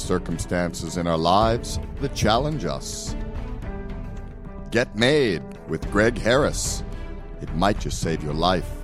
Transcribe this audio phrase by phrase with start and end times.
[0.00, 3.14] circumstances in our lives that challenge us.
[4.70, 6.82] Get Made with Greg Harris.
[7.40, 8.81] It might just save your life.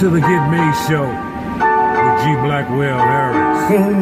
[0.00, 2.32] To the Get Made Show with G.
[2.40, 3.68] Blackwhale Harris.
[3.68, 4.00] Getting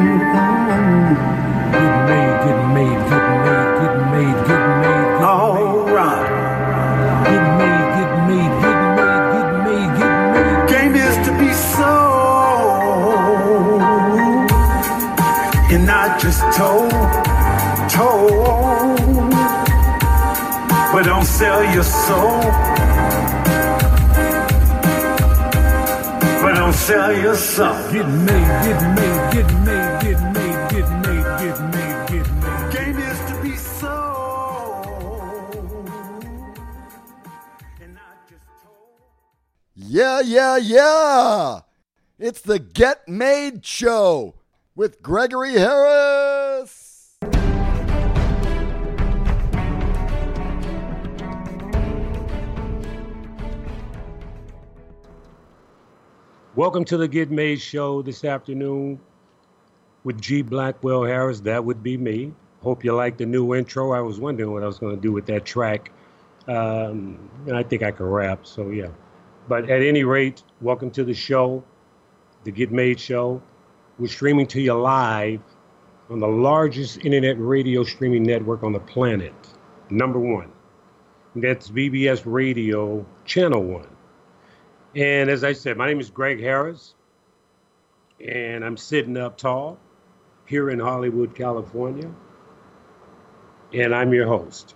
[2.07, 6.23] made, getting made, getting made, getting made, getting made, All right.
[7.25, 10.71] getting made, getting made, getting made, getting made, getting made.
[10.71, 12.23] Game is to be sold
[15.69, 16.91] and not just told,
[17.91, 18.47] told.
[20.93, 22.68] But don't sell your soul.
[26.89, 27.75] Sell your soul.
[27.91, 32.71] Getting made, getting made, getting made, getting made, getting made, getting made, getting made.
[32.73, 34.75] Game is to be sold
[37.79, 39.05] and not just told.
[39.75, 41.59] Yeah, yeah, yeah!
[42.17, 44.33] It's the Get Made Show
[44.75, 46.38] with Gregory Harris.
[56.59, 58.99] Welcome to the Get Made Show this afternoon
[60.03, 60.43] with G.
[60.43, 61.39] Blackwhale Harris.
[61.39, 62.33] That would be me.
[62.61, 63.93] Hope you like the new intro.
[63.93, 65.89] I was wondering what I was going to do with that track.
[66.49, 68.89] Um, and I think I can rap, so yeah.
[69.47, 71.63] But at any rate, welcome to the show,
[72.43, 73.41] the Get Made Show.
[73.97, 75.39] We're streaming to you live
[76.09, 79.33] on the largest internet radio streaming network on the planet,
[79.89, 80.51] number one.
[81.37, 83.87] That's BBS Radio, Channel One.
[84.99, 86.93] And as I said, my name is Greg Harris,
[88.19, 89.79] and I'm sitting up tall
[90.45, 92.11] here in Hollywood, California,
[93.73, 94.75] and I'm your host.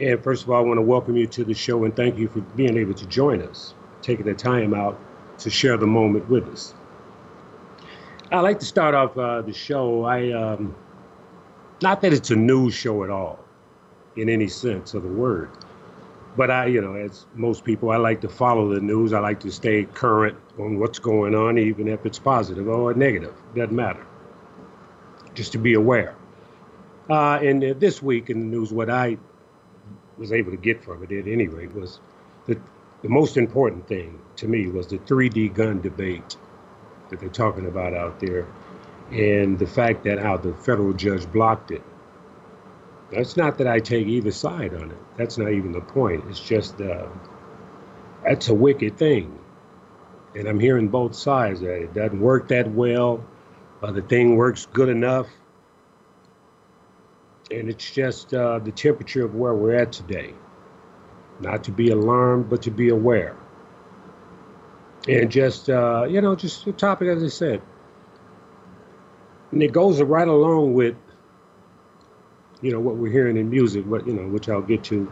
[0.00, 2.26] And first of all, I want to welcome you to the show and thank you
[2.26, 4.98] for being able to join us, taking the time out
[5.40, 6.74] to share the moment with us.
[8.32, 10.04] I'd like to start off uh, the show.
[10.04, 10.74] I, um,
[11.82, 13.44] not that it's a news show at all,
[14.16, 15.50] in any sense of the word.
[16.36, 19.12] But I, you know, as most people, I like to follow the news.
[19.12, 23.34] I like to stay current on what's going on, even if it's positive or negative.
[23.54, 24.06] Doesn't matter.
[25.34, 26.14] Just to be aware.
[27.08, 29.16] Uh, and uh, this week in the news, what I
[30.18, 32.00] was able to get from it, at any rate, was
[33.06, 36.36] the most important thing to me was the 3D gun debate
[37.08, 38.46] that they're talking about out there,
[39.12, 41.82] and the fact that how the federal judge blocked it.
[43.12, 44.98] That's not that I take either side on it.
[45.16, 46.24] That's not even the point.
[46.28, 47.06] It's just uh,
[48.24, 49.38] that's a wicked thing,
[50.34, 53.24] and I'm hearing both sides that it doesn't work that well,
[53.82, 55.28] or the thing works good enough,
[57.50, 60.34] and it's just uh, the temperature of where we're at today.
[61.40, 63.36] Not to be alarmed, but to be aware,
[65.08, 67.62] and just uh, you know, just the topic as I said,
[69.52, 70.96] and it goes right along with
[72.62, 75.10] you know what we're hearing in music, but you know, which I'll get to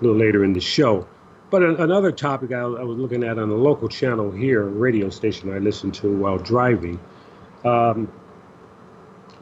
[0.00, 1.06] a little later in the show.
[1.50, 5.10] But an, another topic I, I, was looking at on a local channel here, radio
[5.10, 6.98] station I listened to while driving,
[7.64, 8.10] um,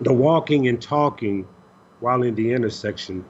[0.01, 1.47] the walking and talking
[2.01, 3.25] while in the intersection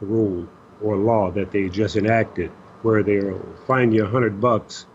[0.00, 0.48] rule
[0.80, 2.50] or law that they just enacted,
[2.82, 4.86] where they'll fine you a hundred bucks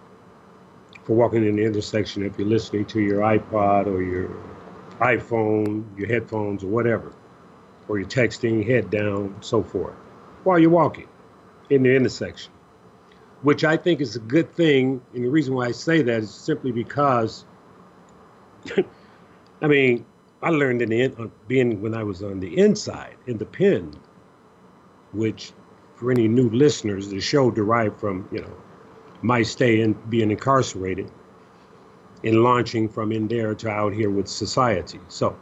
[1.03, 4.29] for walking in the intersection if you're listening to your iPod or your
[5.00, 7.13] iPhone, your headphones, or whatever
[7.88, 9.95] or you're texting, head down, so forth,
[10.44, 11.07] while you're walking
[11.69, 12.51] in the intersection,
[13.42, 15.01] which I think is a good thing.
[15.13, 17.45] And the reason why I say that is simply because,
[19.62, 20.06] I mean,
[20.42, 23.45] I learned in the in, uh, being when I was on the inside in the
[23.45, 23.94] pen,
[25.12, 25.51] which
[25.95, 28.56] for any new listeners, the show derived from you know
[29.22, 31.12] my stay and being incarcerated
[32.24, 35.00] and launching from in there to out here with society.
[35.07, 35.38] So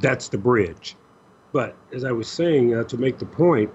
[0.00, 0.96] that's the bridge.
[1.52, 3.70] But as I was saying, uh, to make the point,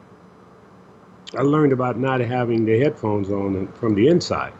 [1.36, 4.54] I learned about not having the headphones on from the inside.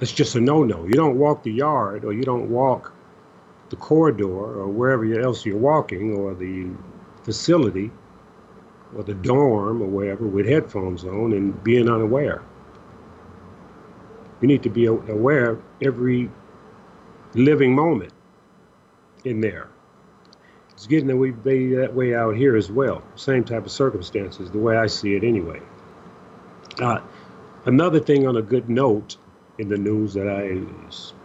[0.00, 0.84] It's just a no no.
[0.84, 2.92] You don't walk the yard or you don't walk
[3.70, 6.68] the corridor or wherever else you're walking or the
[7.22, 7.90] facility
[8.96, 12.42] or the dorm or wherever with headphones on and being unaware.
[14.40, 16.30] You need to be aware every
[17.34, 18.12] living moment
[19.24, 19.68] in there.
[20.76, 23.02] It's getting that way, that way out here as well.
[23.14, 25.62] Same type of circumstances, the way I see it anyway.
[26.78, 27.00] Uh,
[27.64, 29.16] another thing on a good note
[29.58, 30.60] in the news that I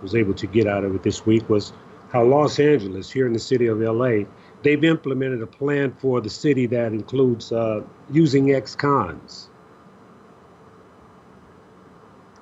[0.01, 1.73] was able to get out of it this week was
[2.13, 4.23] how Los Angeles, here in the city of LA,
[4.63, 9.49] they've implemented a plan for the city that includes uh, using ex-cons.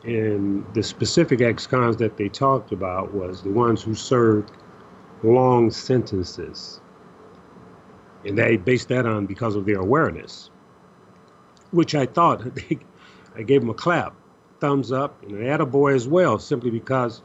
[0.03, 4.51] And the specific ex-cons that they talked about was the ones who served
[5.23, 6.81] long sentences.
[8.25, 10.50] And they based that on because of their awareness,
[11.71, 12.80] which I thought they,
[13.36, 14.13] I gave them a clap,
[14.60, 17.21] thumbs up, and an attaboy as well, simply because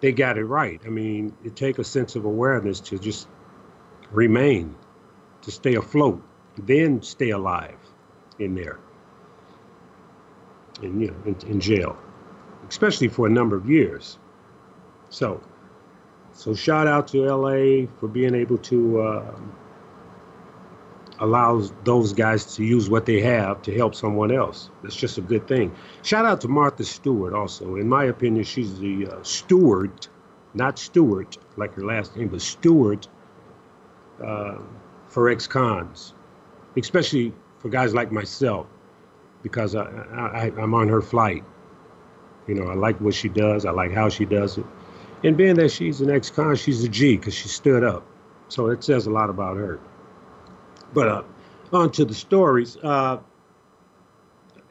[0.00, 0.80] they got it right.
[0.84, 3.28] I mean, it take a sense of awareness to just
[4.10, 4.74] remain,
[5.42, 6.22] to stay afloat,
[6.58, 7.78] then stay alive
[8.38, 8.80] in there,
[10.82, 11.96] in you know, in, in jail,
[12.68, 14.18] especially for a number of years.
[15.10, 15.40] So,
[16.32, 19.40] so shout out to LA for being able to uh,
[21.18, 24.70] allow those guys to use what they have to help someone else.
[24.82, 25.74] That's just a good thing.
[26.02, 27.76] Shout out to Martha Stewart also.
[27.76, 30.08] In my opinion, she's the uh, steward,
[30.54, 33.06] not Stewart like her last name, but steward
[34.24, 34.58] uh,
[35.08, 36.14] for ex-cons,
[36.76, 38.66] especially for guys like myself,
[39.42, 41.44] because I, I, I'm on her flight.
[42.48, 43.64] You know, I like what she does.
[43.64, 44.66] I like how she does it.
[45.24, 48.04] And being that she's an ex-con, she's a G because she stood up.
[48.48, 49.78] So it says a lot about her.
[50.92, 51.22] But uh,
[51.72, 52.76] on to the stories.
[52.76, 53.18] Uh,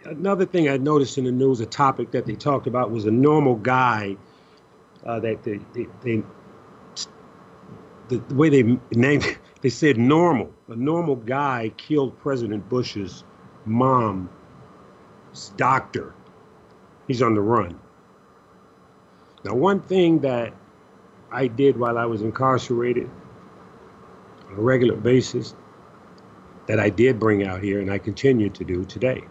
[0.06, 3.12] another thing I noticed in the news, a topic that they talked about was a
[3.12, 4.18] normal guy
[5.06, 6.24] uh, that they, they, they
[8.10, 10.54] the, the way they named they said normal.
[10.68, 13.24] A normal guy killed President Bush's
[13.66, 14.30] mom's
[15.58, 16.14] doctor.
[17.08, 17.80] He's on the run.
[19.44, 20.54] Now, one thing that
[21.32, 23.10] I did while I was incarcerated
[24.50, 25.56] on a regular basis
[26.68, 29.22] that I did bring out here and I continue to do today,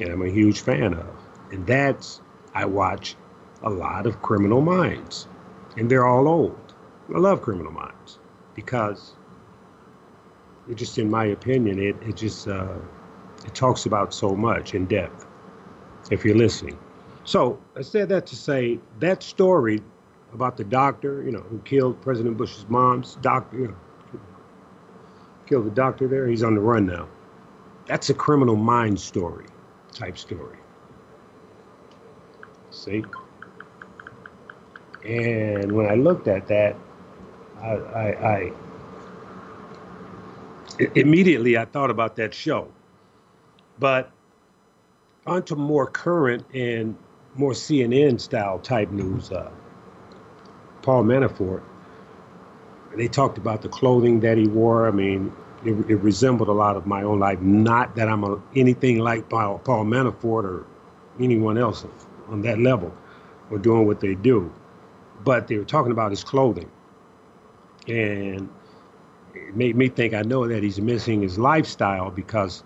[0.00, 1.08] and I'm a huge fan of,
[1.50, 2.20] and that's
[2.54, 3.16] I watch
[3.62, 5.26] a lot of Criminal Minds,
[5.76, 6.74] and they're all old.
[7.14, 8.18] I love Criminal Minds
[8.54, 9.14] because
[10.68, 12.76] it just, in my opinion, it, it just uh,
[13.44, 15.26] it talks about so much in depth.
[16.10, 16.78] If you're listening,
[17.24, 19.80] so I said that to say that story
[20.32, 23.76] about the doctor, you know, who killed President Bush's mom's doctor, you know,
[25.50, 26.28] killed the doctor there.
[26.28, 27.08] He's on the run now.
[27.86, 29.46] That's a criminal mind story
[29.92, 30.56] type story.
[32.70, 33.04] See?
[35.04, 36.76] And when I looked at that,
[37.60, 38.52] I, I, I
[40.94, 42.68] immediately I thought about that show.
[43.80, 44.12] But
[45.26, 46.96] onto more current and
[47.34, 49.32] more CNN style type news.
[49.32, 49.50] Uh,
[50.82, 51.62] Paul Manafort,
[52.96, 54.88] they talked about the clothing that he wore.
[54.88, 55.32] I mean,
[55.64, 57.40] it, it resembled a lot of my own life.
[57.40, 60.66] Not that I'm a, anything like Paul, Paul Manafort or
[61.20, 61.84] anyone else
[62.28, 62.92] on that level
[63.50, 64.52] or doing what they do
[65.24, 66.70] but they were talking about his clothing.
[67.86, 68.48] And
[69.34, 72.64] it made me think I know that he's missing his lifestyle because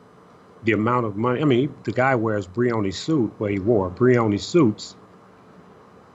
[0.65, 1.43] the amount of money.
[1.43, 4.97] I mean, the guy wears Brioni suit, well, he wore Brioni suits.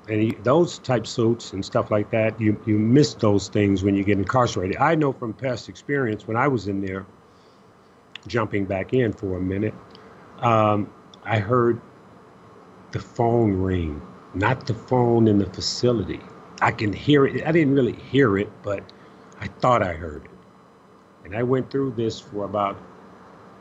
[0.09, 4.03] And those type suits and stuff like that, you, you miss those things when you
[4.03, 4.77] get incarcerated.
[4.77, 7.05] I know from past experience when I was in there,
[8.27, 9.73] jumping back in for a minute,
[10.39, 10.91] um,
[11.23, 11.79] I heard
[12.91, 14.01] the phone ring
[14.33, 16.19] not the phone in the facility.
[16.61, 17.45] I can hear it.
[17.45, 18.83] I didn't really hear it, but
[19.39, 20.31] I thought I heard it.
[21.25, 22.77] And I went through this for about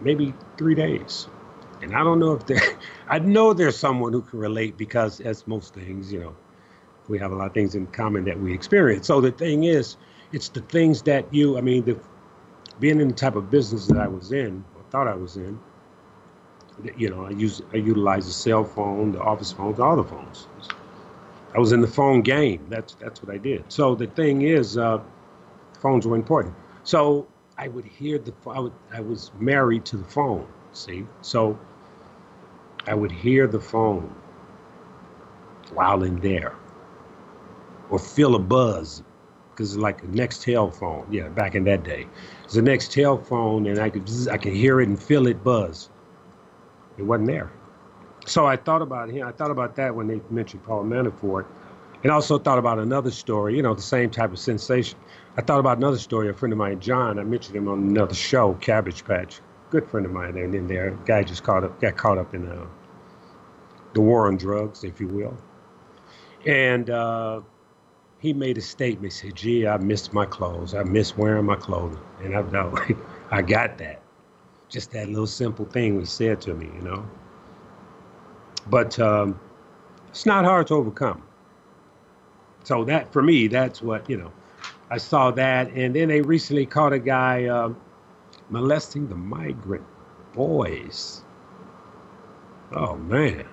[0.00, 1.28] maybe three days.
[1.82, 2.60] And I don't know if there,
[3.08, 6.36] I know there's someone who can relate because, as most things, you know,
[7.08, 9.06] we have a lot of things in common that we experience.
[9.06, 9.96] So the thing is,
[10.32, 11.98] it's the things that you, I mean, the,
[12.80, 15.58] being in the type of business that I was in, or thought I was in,
[16.96, 20.46] you know, I use I utilize the cell phone, the office phones, all the phones.
[21.54, 22.66] I was in the phone game.
[22.68, 23.64] That's that's what I did.
[23.68, 25.00] So the thing is, uh,
[25.80, 26.54] phones were important.
[26.84, 30.46] So I would hear the I, would, I was married to the phone.
[30.72, 31.58] See, so
[32.88, 34.14] I would hear the phone
[35.74, 36.54] while in there,
[37.90, 39.02] or feel a buzz
[39.50, 41.06] because it's like a Nextel phone.
[41.10, 42.06] Yeah, back in that day,
[42.44, 45.90] it's a Nextel phone, and I could I could hear it and feel it buzz.
[46.96, 47.52] It wasn't there.
[48.26, 49.26] So I thought about him.
[49.26, 51.46] I thought about that when they mentioned Paul Manafort,
[52.02, 53.56] and also thought about another story.
[53.56, 54.98] You know, the same type of sensation.
[55.36, 56.28] I thought about another story.
[56.30, 57.18] A friend of mine, John.
[57.18, 59.40] I mentioned him on another show, Cabbage Patch.
[59.70, 62.48] Good friend of mine, and in there, guy just caught up, got caught up in
[62.48, 62.66] uh,
[63.94, 65.36] the war on drugs, if you will.
[66.46, 67.42] And uh,
[68.18, 69.12] he made a statement.
[69.12, 70.74] He said, "Gee, I miss my clothes.
[70.74, 72.76] I miss wearing my clothing." And I know
[73.30, 74.02] I got that.
[74.68, 77.08] Just that little simple thing he said to me, you know.
[78.68, 79.38] But um,
[80.08, 81.22] it's not hard to overcome.
[82.64, 84.32] So that for me, that's what you know.
[84.90, 87.74] I saw that, and then they recently caught a guy uh,
[88.50, 89.84] molesting the migrant
[90.32, 91.22] boys.
[92.72, 93.46] Oh man,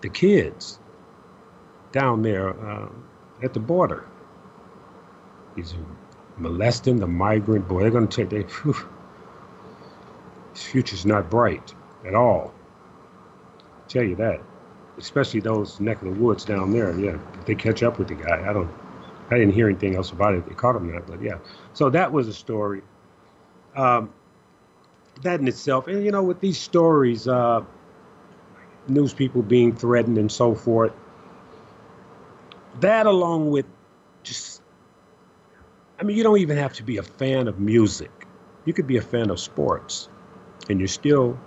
[0.00, 0.78] the kids
[1.92, 2.88] down there uh,
[3.42, 4.06] at the border.
[5.56, 5.74] He's
[6.36, 7.82] molesting the migrant boy.
[7.82, 8.74] They're going to take their.
[10.54, 11.74] His future's not bright
[12.06, 12.52] at all.
[13.58, 14.40] I'll tell you that.
[14.98, 16.96] Especially those neck of the woods down there.
[16.98, 18.70] Yeah, if they catch up with the guy, I don't.
[19.30, 20.46] I didn't hear anything else about it.
[20.48, 21.38] They caught him that, but yeah.
[21.72, 22.82] So that was a story.
[23.74, 24.12] Um,
[25.22, 27.62] that in itself, and you know, with these stories, uh,
[28.88, 30.92] news people being threatened and so forth,
[32.80, 33.66] that along with
[34.22, 34.62] just,
[35.98, 38.10] I mean, you don't even have to be a fan of music.
[38.64, 40.08] You could be a fan of sports,
[40.68, 41.38] and you're still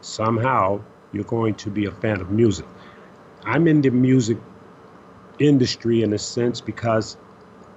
[0.00, 0.80] somehow
[1.12, 2.66] you're going to be a fan of music.
[3.44, 4.38] I'm in the music
[5.38, 7.16] industry in a sense because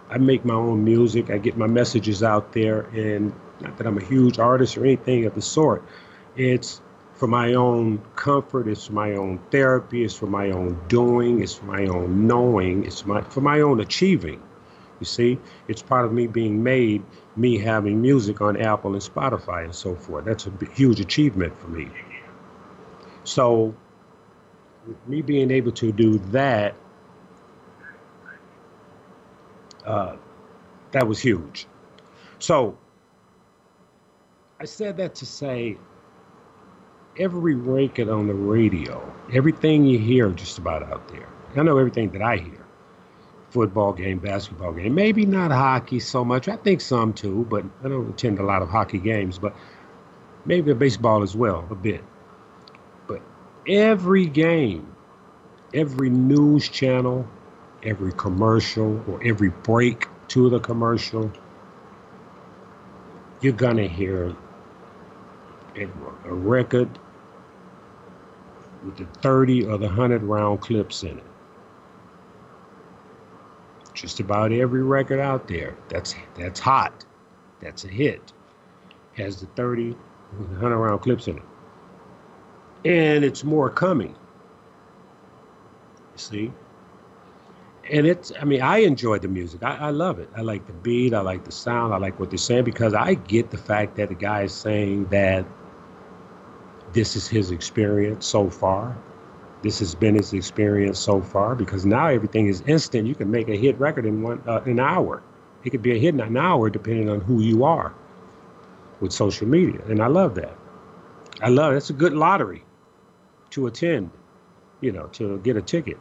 [0.09, 1.29] I make my own music.
[1.29, 5.25] I get my messages out there, and not that I'm a huge artist or anything
[5.25, 5.83] of the sort.
[6.35, 6.81] It's
[7.13, 8.67] for my own comfort.
[8.67, 10.03] It's for my own therapy.
[10.03, 11.41] It's for my own doing.
[11.41, 12.85] It's for my own knowing.
[12.85, 14.41] It's my for my own achieving.
[14.99, 17.03] You see, it's part of me being made,
[17.35, 20.25] me having music on Apple and Spotify and so forth.
[20.25, 21.89] That's a huge achievement for me.
[23.23, 23.75] So,
[25.07, 26.75] me being able to do that,
[29.85, 30.17] uh,
[30.91, 31.67] that was huge.
[32.39, 32.77] So,
[34.61, 35.75] I said that to say
[37.17, 41.27] every record on the radio, everything you hear just about out there.
[41.55, 42.63] I know everything that I hear.
[43.49, 46.47] Football game, basketball game, maybe not hockey so much.
[46.47, 49.55] I think some too, but I don't attend a lot of hockey games, but
[50.45, 52.03] maybe baseball as well, a bit.
[53.07, 53.23] But
[53.67, 54.95] every game,
[55.73, 57.27] every news channel,
[57.81, 61.31] every commercial, or every break to the commercial,
[63.41, 64.35] you're gonna hear
[65.75, 66.99] a record
[68.83, 71.23] with the 30 or the 100 round clips in it.
[73.93, 77.05] Just about every record out there that's that's hot,
[77.59, 78.33] that's a hit,
[79.13, 79.95] has the 30
[80.37, 81.43] with the 100 round clips in it.
[82.83, 84.15] And it's more coming.
[86.13, 86.51] You see?
[87.89, 90.73] and it's i mean i enjoy the music I, I, love it i like the
[90.73, 93.95] beat i like the sound i like what they're saying because i get the fact
[93.95, 95.45] that the guy is saying that
[96.93, 98.95] this is his experience so far.
[99.61, 103.07] This has been his experience so far because now everything is instant.
[103.07, 105.21] You can make a hit record in one uh, an hour.
[105.63, 107.93] It could be a hit in an hour depending on who you are
[108.99, 110.55] with social media, and I love that.
[111.41, 111.77] I love it.
[111.77, 112.63] It's a good lottery
[113.51, 114.11] to attend.
[114.81, 115.99] You know, to get a ticket.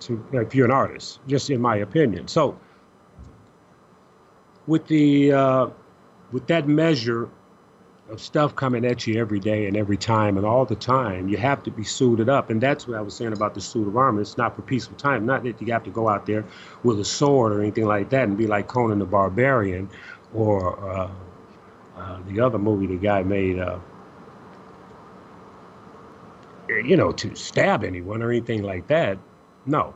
[0.00, 2.28] To, if you're an artist, just in my opinion.
[2.28, 2.58] So,
[4.66, 5.66] with the uh,
[6.30, 7.28] with that measure
[8.12, 11.28] of stuff coming at you every day and every time and all the time.
[11.28, 12.50] You have to be suited up.
[12.50, 14.20] And that's what I was saying about the suit of armor.
[14.20, 15.24] It's not for peaceful time.
[15.26, 16.44] Not that you have to go out there
[16.84, 19.88] with a sword or anything like that and be like Conan the Barbarian
[20.34, 21.10] or uh,
[21.96, 23.78] uh, the other movie the guy made, uh,
[26.68, 29.18] you know, to stab anyone or anything like that.
[29.64, 29.94] No.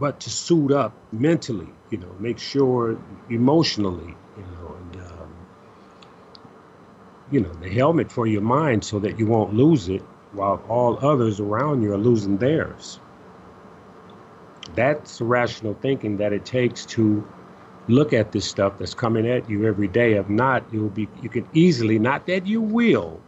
[0.00, 2.98] But to suit up mentally, you know, make sure
[3.28, 4.76] emotionally, you know,
[7.32, 10.98] you know, the helmet for your mind so that you won't lose it while all
[11.04, 13.00] others around you are losing theirs.
[14.74, 17.26] That's the rational thinking that it takes to
[17.88, 20.14] look at this stuff that's coming at you every day.
[20.14, 23.20] If not, you'll be you can easily, not that you will,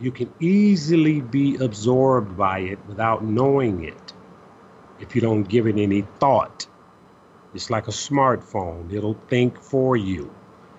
[0.00, 4.12] you can easily be absorbed by it without knowing it
[4.98, 6.66] if you don't give it any thought.
[7.54, 10.32] It's like a smartphone, it'll think for you.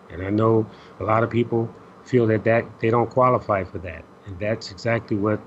[0.09, 0.65] And I know
[0.99, 1.73] a lot of people
[2.09, 5.39] feel that that they don't qualify for that, and that's exactly what.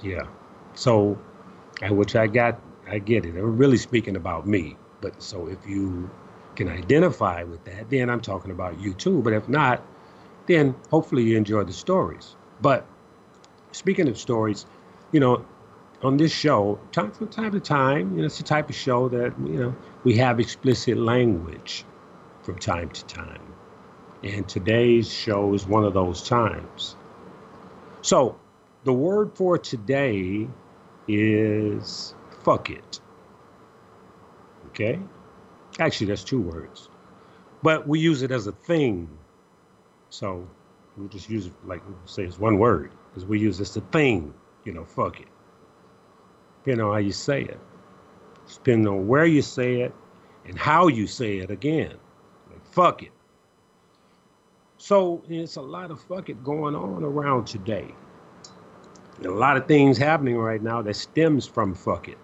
[0.00, 0.26] Yeah,
[0.74, 1.18] so,
[1.90, 3.36] which I got, I get it.
[3.36, 6.10] I'm really speaking about me, but so if you
[6.56, 9.22] can identify with that, then I'm talking about you too.
[9.22, 9.82] But if not,
[10.46, 12.36] then hopefully you enjoy the stories.
[12.60, 12.86] But
[13.72, 14.66] speaking of stories,
[15.12, 15.44] you know,
[16.02, 19.08] on this show, time from time to time, you know, it's the type of show
[19.08, 21.84] that you know we have explicit language
[22.42, 23.51] from time to time.
[24.22, 26.96] And today's show is one of those times.
[28.02, 28.38] So,
[28.84, 30.48] the word for today
[31.08, 32.14] is
[32.44, 33.00] fuck it.
[34.68, 34.98] Okay?
[35.78, 36.88] Actually, that's two words.
[37.62, 39.08] But we use it as a thing.
[40.10, 40.46] So
[40.96, 44.34] we just use it like say it's one word because we use this a thing.
[44.64, 45.28] You know, fuck it.
[46.64, 47.58] Depending on how you say it,
[48.52, 49.94] depending on where you say it
[50.44, 51.96] and how you say it again.
[52.50, 53.11] Like fuck it.
[54.82, 57.94] So it's a lot of fuck it going on around today.
[59.24, 62.18] a lot of things happening right now that stems from fuck it.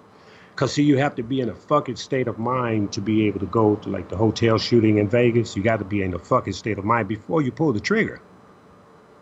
[0.57, 3.39] Cause see, you have to be in a fucking state of mind to be able
[3.39, 5.57] to go to like the hotel shooting in Vegas.
[5.57, 8.21] You got to be in a fucking state of mind before you pull the trigger.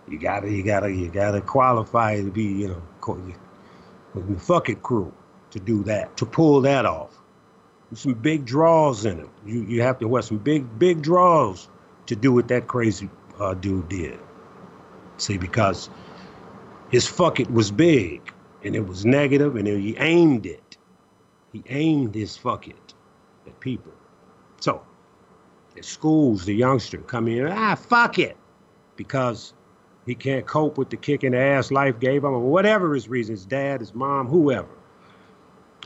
[0.08, 2.82] You gotta, you gotta, you gotta qualify to be, you know,
[4.14, 5.12] the fuck it crew
[5.50, 7.14] to do that, to pull that off.
[7.90, 9.28] There's some big draws in it.
[9.44, 11.68] You you have to wear some big big draws
[12.06, 14.18] to do what that crazy uh, dude did.
[15.18, 15.90] See, because
[16.90, 20.66] his fuck it was big and it was negative and he aimed it
[21.56, 22.94] he aimed his fuck it
[23.46, 23.92] at people.
[24.60, 24.82] So,
[25.76, 28.36] at schools, the youngster come in, ah, fuck it,
[28.96, 29.54] because
[30.04, 33.08] he can't cope with the kick in the ass life gave him, or whatever his
[33.08, 34.68] reason, his dad, his mom, whoever.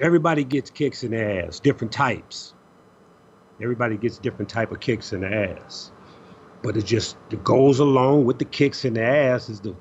[0.00, 2.54] Everybody gets kicks in the ass, different types.
[3.62, 5.92] Everybody gets different type of kicks in the ass.
[6.62, 9.74] But it just it goes along with the kicks in the ass is the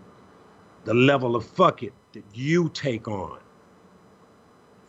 [0.86, 3.40] the level of fuck it that you take on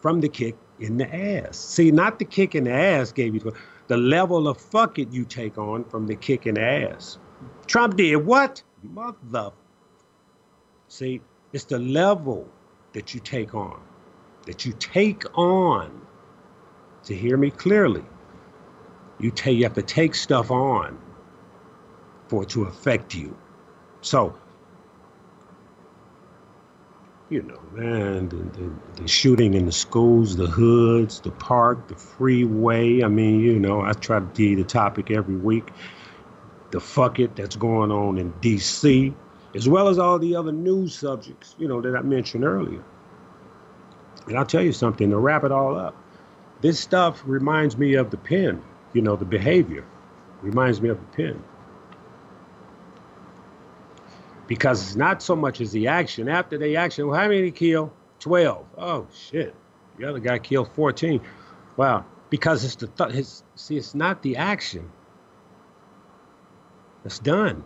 [0.00, 1.58] from the kick in the ass.
[1.58, 3.52] See, not the kick in the ass gave you
[3.88, 7.18] the level of fuck it you take on from the kick in the ass.
[7.66, 8.62] Trump did what?
[8.82, 9.50] Mother.
[10.88, 11.20] See,
[11.52, 12.48] it's the level
[12.92, 13.80] that you take on,
[14.46, 16.00] that you take on.
[17.04, 18.04] To hear me clearly,
[19.18, 20.98] you take you have to take stuff on
[22.30, 23.36] for it to affect you.
[24.02, 24.36] So
[27.28, 31.94] you know, man, the, the, the, shooting in the schools, the hoods, the park, the
[31.94, 33.04] freeway.
[33.04, 35.70] I mean, you know, I try to do the topic every week.
[36.72, 39.14] The fuck it that's going on in D.C.,
[39.54, 42.82] as well as all the other news subjects, you know, that I mentioned earlier.
[44.26, 45.96] And I'll tell you something to wrap it all up.
[46.62, 48.60] This stuff reminds me of the pen,
[48.92, 49.84] you know, the behavior
[50.42, 51.44] reminds me of the pen
[54.50, 56.28] because it's not so much as the action.
[56.28, 57.92] After the action, well, how many kill?
[58.18, 58.66] 12.
[58.76, 59.54] Oh, shit.
[59.96, 61.20] The other guy killed 14.
[61.76, 62.04] Wow.
[62.30, 64.90] Because it's the, th- see, it's not the action.
[67.04, 67.62] It's done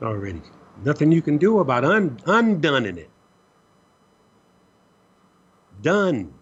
[0.00, 0.42] already.
[0.84, 3.10] Nothing you can do about un- undone in it.
[5.82, 6.32] Done.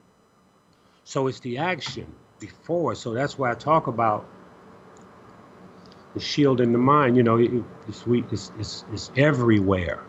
[1.04, 2.94] So it's the action before.
[2.96, 4.28] So that's why I talk about
[6.14, 7.50] the shield in the mind, you know, it,
[7.88, 10.02] it's, we, it's, it's, it's everywhere.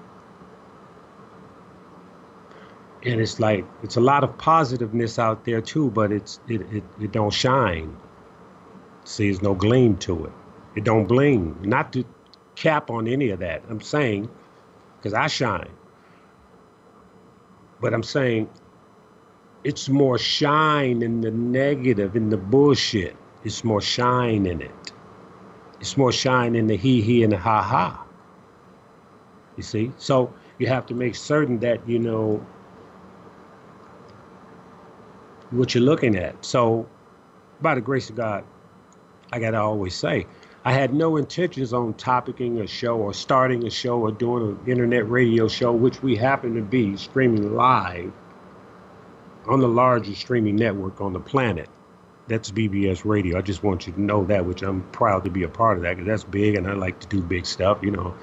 [3.03, 6.83] And it's like, it's a lot of positiveness out there too, but it's, it, it,
[6.99, 7.95] it don't shine.
[9.03, 10.31] See, there's no gleam to it.
[10.75, 11.57] It don't bling.
[11.61, 12.05] Not to
[12.55, 13.63] cap on any of that.
[13.69, 14.29] I'm saying,
[14.97, 15.69] because I shine.
[17.79, 18.49] But I'm saying
[19.63, 23.15] it's more shine in the negative, in the bullshit.
[23.43, 24.91] It's more shine in it.
[25.79, 28.05] It's more shine in the he, he, and the ha, ha.
[29.57, 29.91] You see?
[29.97, 32.45] So you have to make certain that you know
[35.51, 36.43] what you're looking at.
[36.43, 36.87] So,
[37.61, 38.43] by the grace of God,
[39.31, 40.25] I got to always say,
[40.65, 44.69] I had no intentions on topicing a show or starting a show or doing an
[44.69, 48.11] internet radio show, which we happen to be streaming live
[49.47, 51.69] on the largest streaming network on the planet
[52.27, 53.37] that's BBS Radio.
[53.37, 55.83] I just want you to know that, which I'm proud to be a part of
[55.83, 57.79] that because that's big, and I like to do big stuff.
[57.81, 58.15] You know,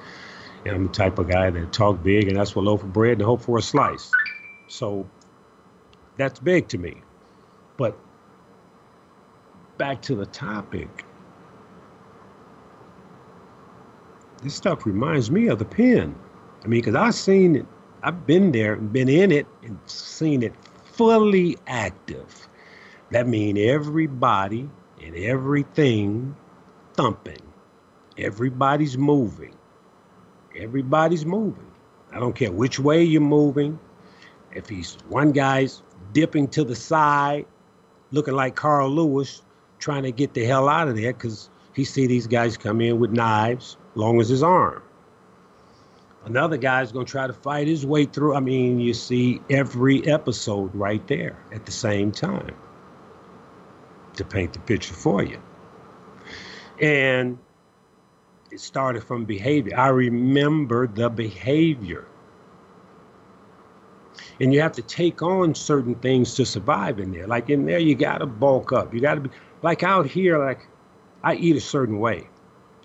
[0.65, 3.13] and I'm the type of guy that talk big, and that's for loaf of bread
[3.13, 4.11] and hope for a slice.
[4.67, 5.07] So
[6.17, 7.01] that's big to me.
[7.77, 7.97] But
[9.77, 11.05] back to the topic.
[14.41, 16.15] This stuff reminds me of the pen.
[16.63, 17.65] I mean, because I've seen it,
[18.03, 22.49] I've been there, been in it, and seen it fully active
[23.13, 24.69] that means everybody
[25.03, 26.35] and everything
[26.93, 27.41] thumping.
[28.17, 29.55] Everybody's moving.
[30.57, 31.71] Everybody's moving.
[32.11, 33.79] I don't care which way you're moving.
[34.53, 37.45] If he's one guy's dipping to the side,
[38.11, 39.41] looking like Carl Lewis,
[39.79, 42.99] trying to get the hell out of there because he see these guys come in
[42.99, 44.81] with knives, long as his arm.
[46.25, 48.35] Another guy's gonna try to fight his way through.
[48.35, 52.55] I mean, you see every episode right there at the same time
[54.15, 55.41] to paint the picture for you.
[56.81, 57.37] And
[58.51, 59.77] it started from behavior.
[59.77, 62.05] I remember the behavior.
[64.39, 67.27] And you have to take on certain things to survive in there.
[67.27, 68.93] Like in there, you got to bulk up.
[68.93, 69.29] You got to be
[69.61, 70.67] like out here, like
[71.23, 72.27] I eat a certain way.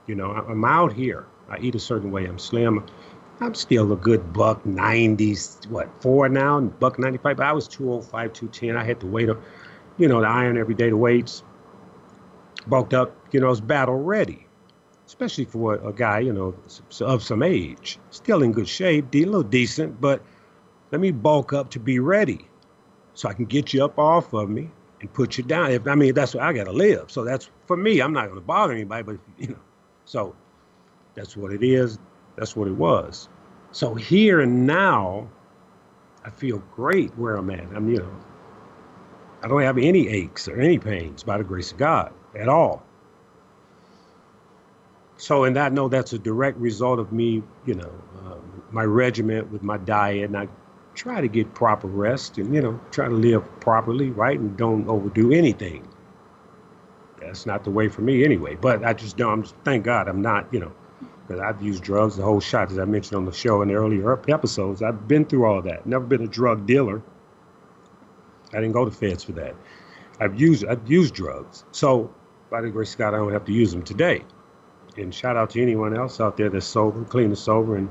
[0.06, 1.26] You know, I'm out here.
[1.50, 2.26] I eat a certain way.
[2.26, 2.84] I'm slim.
[3.40, 7.36] I'm still a good buck 90s, what, four now, buck 95.
[7.36, 8.76] But I was 205, 210.
[8.76, 9.40] I had to wait up,
[9.98, 11.42] you know, the iron every day, the weights,
[12.66, 14.46] bulked up, you know, it's battle ready,
[15.06, 16.54] especially for a guy, you know,
[17.00, 17.98] of some age.
[18.10, 20.22] Still in good shape, a little decent, but
[20.90, 22.48] let me bulk up to be ready
[23.14, 25.70] so I can get you up off of me and put you down.
[25.72, 27.10] If I mean, that's what I got to live.
[27.10, 28.00] So that's for me.
[28.00, 29.58] I'm not going to bother anybody, but you know,
[30.04, 30.34] so
[31.14, 31.98] that's what it is.
[32.36, 33.28] That's what it was.
[33.72, 35.28] So here and now,
[36.24, 37.66] I feel great where I'm at.
[37.74, 38.10] I'm, you know,
[39.42, 42.82] I don't have any aches or any pains by the grace of God at all.
[45.16, 47.92] So, and I know that's a direct result of me, you know,
[48.24, 48.36] uh,
[48.70, 50.48] my regiment with my diet, and I
[50.94, 54.88] try to get proper rest and, you know, try to live properly, right, and don't
[54.88, 55.86] overdo anything.
[57.20, 58.56] That's not the way for me anyway.
[58.56, 60.72] But I just don't, I'm just, thank God I'm not, you know,
[61.26, 63.74] because I've used drugs the whole shot, as I mentioned on the show in the
[63.74, 64.82] earlier episodes.
[64.82, 65.86] I've been through all that.
[65.86, 67.02] Never been a drug dealer.
[68.52, 69.54] I didn't go to feds for that.
[70.20, 71.64] I've used I've used drugs.
[71.72, 72.12] So
[72.50, 74.24] by the grace of God, I don't have to use them today.
[74.96, 77.88] And shout out to anyone else out there that's sober, clean and sober, and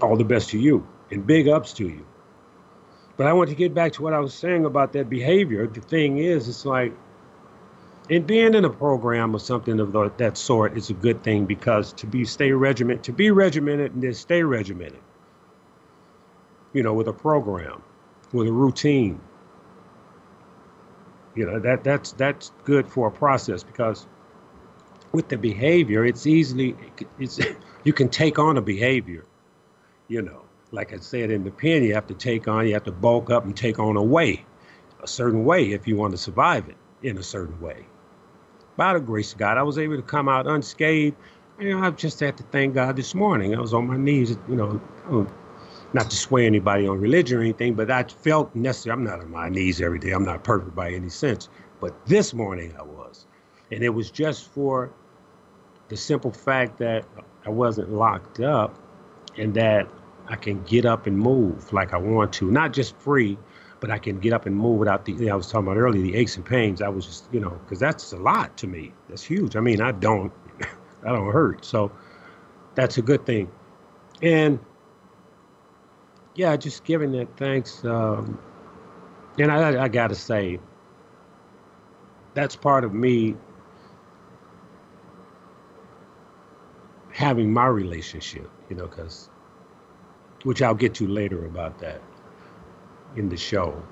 [0.00, 2.06] all the best to you and big ups to you.
[3.16, 5.66] But I want to get back to what I was saying about that behavior.
[5.66, 6.92] The thing is, it's like,
[8.08, 11.92] and being in a program or something of that sort is a good thing because
[11.94, 15.00] to be stay regimented, to be regimented and then stay regimented.
[16.72, 17.82] You know, with a program,
[18.32, 19.20] with a routine.
[21.34, 24.06] You know that that's that's good for a process because
[25.12, 26.76] with the behavior, it's easily
[27.18, 27.38] it's
[27.84, 29.24] you can take on a behavior.
[30.08, 32.84] You know, like I said in the pen, you have to take on, you have
[32.84, 34.44] to bulk up and take on a way,
[35.02, 37.86] a certain way if you want to survive it in a certain way.
[38.76, 41.16] By the grace of God, I was able to come out unscathed.
[41.58, 43.54] You know, I just had to thank God this morning.
[43.54, 44.80] I was on my knees, you know,
[45.92, 48.92] not to sway anybody on religion or anything, but I felt necessary.
[48.92, 50.10] I'm not on my knees every day.
[50.10, 51.48] I'm not perfect by any sense.
[51.80, 53.26] But this morning I was.
[53.70, 54.90] And it was just for
[55.88, 57.04] the simple fact that
[57.46, 58.78] I wasn't locked up
[59.36, 59.88] and that
[60.28, 63.38] I can get up and move like I want to, not just free,
[63.80, 65.12] but I can get up and move without the.
[65.12, 66.82] You know, I was talking about earlier the aches and pains.
[66.82, 68.92] I was just, you know, because that's a lot to me.
[69.08, 69.56] That's huge.
[69.56, 70.32] I mean, I don't,
[71.06, 71.90] I don't hurt, so
[72.74, 73.50] that's a good thing.
[74.20, 74.58] And
[76.38, 77.84] yeah, just giving that thanks.
[77.84, 78.38] Um,
[79.40, 80.60] and I, I got to say,
[82.34, 83.34] that's part of me
[87.12, 89.28] having my relationship, you know, because
[90.44, 92.00] which I'll get to later about that
[93.16, 93.82] in the show.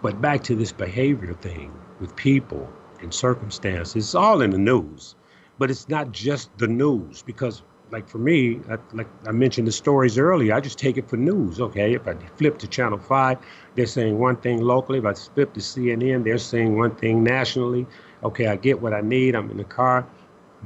[0.00, 2.66] But back to this behavior thing with people
[3.02, 5.16] and circumstances, it's all in the news.
[5.58, 9.72] But it's not just the news because, like for me, I, like I mentioned the
[9.72, 11.60] stories earlier, I just take it for news.
[11.60, 13.38] Okay, if I flip to Channel 5,
[13.74, 14.98] they're saying one thing locally.
[14.98, 17.86] If I flip to CNN, they're saying one thing nationally.
[18.22, 19.34] Okay, I get what I need.
[19.34, 20.06] I'm in the car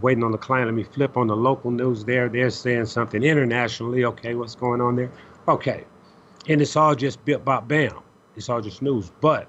[0.00, 0.66] waiting on the client.
[0.66, 2.28] Let me flip on the local news there.
[2.28, 4.04] They're saying something internationally.
[4.04, 5.10] Okay, what's going on there?
[5.48, 5.84] Okay.
[6.48, 8.00] And it's all just bit bop bam.
[8.36, 9.10] It's all just news.
[9.20, 9.48] But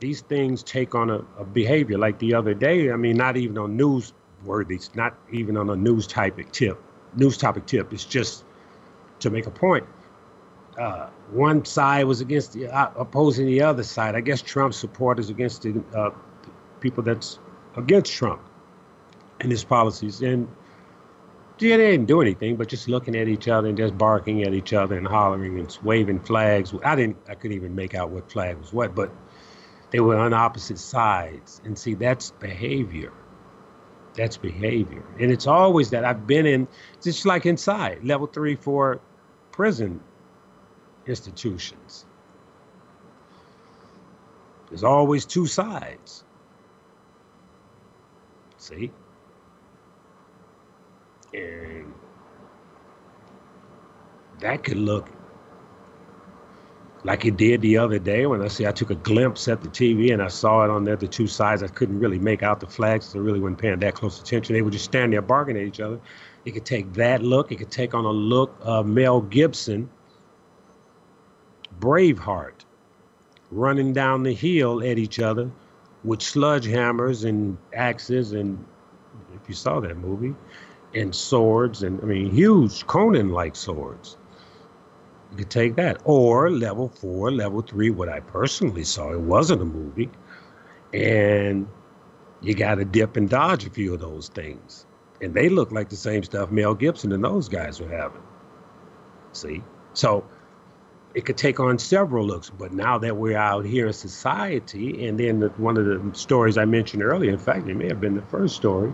[0.00, 2.90] these things take on a, a behavior like the other day.
[2.90, 4.12] I mean, not even on news
[4.44, 6.82] worthies, not even on a news topic tip.
[7.14, 7.92] News topic tip.
[7.92, 8.44] It's just
[9.20, 9.86] to make a point.
[10.78, 14.14] Uh, one side was against the uh, opposing the other side.
[14.14, 16.10] I guess Trump supporters against the uh,
[16.80, 17.38] people that's
[17.76, 18.42] against Trump
[19.40, 20.20] and his policies.
[20.20, 20.48] And
[21.58, 24.52] yeah, they didn't do anything, but just looking at each other and just barking at
[24.52, 26.74] each other and hollering and waving flags.
[26.84, 29.10] I didn't, I couldn't even make out what flag was what, but
[29.90, 31.62] they were on opposite sides.
[31.64, 33.12] And see, that's behavior.
[34.16, 35.04] That's behavior.
[35.20, 36.66] And it's always that I've been in,
[37.02, 39.00] just like inside level three, four
[39.52, 40.00] prison
[41.06, 42.06] institutions.
[44.68, 46.24] There's always two sides.
[48.58, 48.90] See?
[51.34, 51.92] And
[54.40, 55.08] that could look
[57.06, 59.68] like it did the other day when I see I took a glimpse at the
[59.68, 61.62] TV and I saw it on there, the two sides.
[61.62, 63.06] I couldn't really make out the flags.
[63.06, 64.54] So I really wasn't paying that close attention.
[64.54, 66.00] They were just standing there barking at each other.
[66.44, 67.52] It could take that look.
[67.52, 69.88] It could take on a look of Mel Gibson,
[71.78, 72.64] Braveheart,
[73.52, 75.48] running down the hill at each other
[76.02, 78.64] with sludge hammers and axes and
[79.40, 80.34] if you saw that movie
[80.94, 84.16] and swords and I mean huge Conan like swords.
[85.32, 86.00] You could take that.
[86.04, 89.12] Or level four, level three, what I personally saw.
[89.12, 90.10] It wasn't a movie.
[90.94, 91.68] And
[92.40, 94.86] you got to dip and dodge a few of those things.
[95.20, 98.22] And they look like the same stuff Mel Gibson and those guys were having.
[99.32, 99.62] See?
[99.94, 100.24] So
[101.14, 102.50] it could take on several looks.
[102.50, 106.58] But now that we're out here in society, and then the, one of the stories
[106.58, 108.92] I mentioned earlier, in fact, it may have been the first story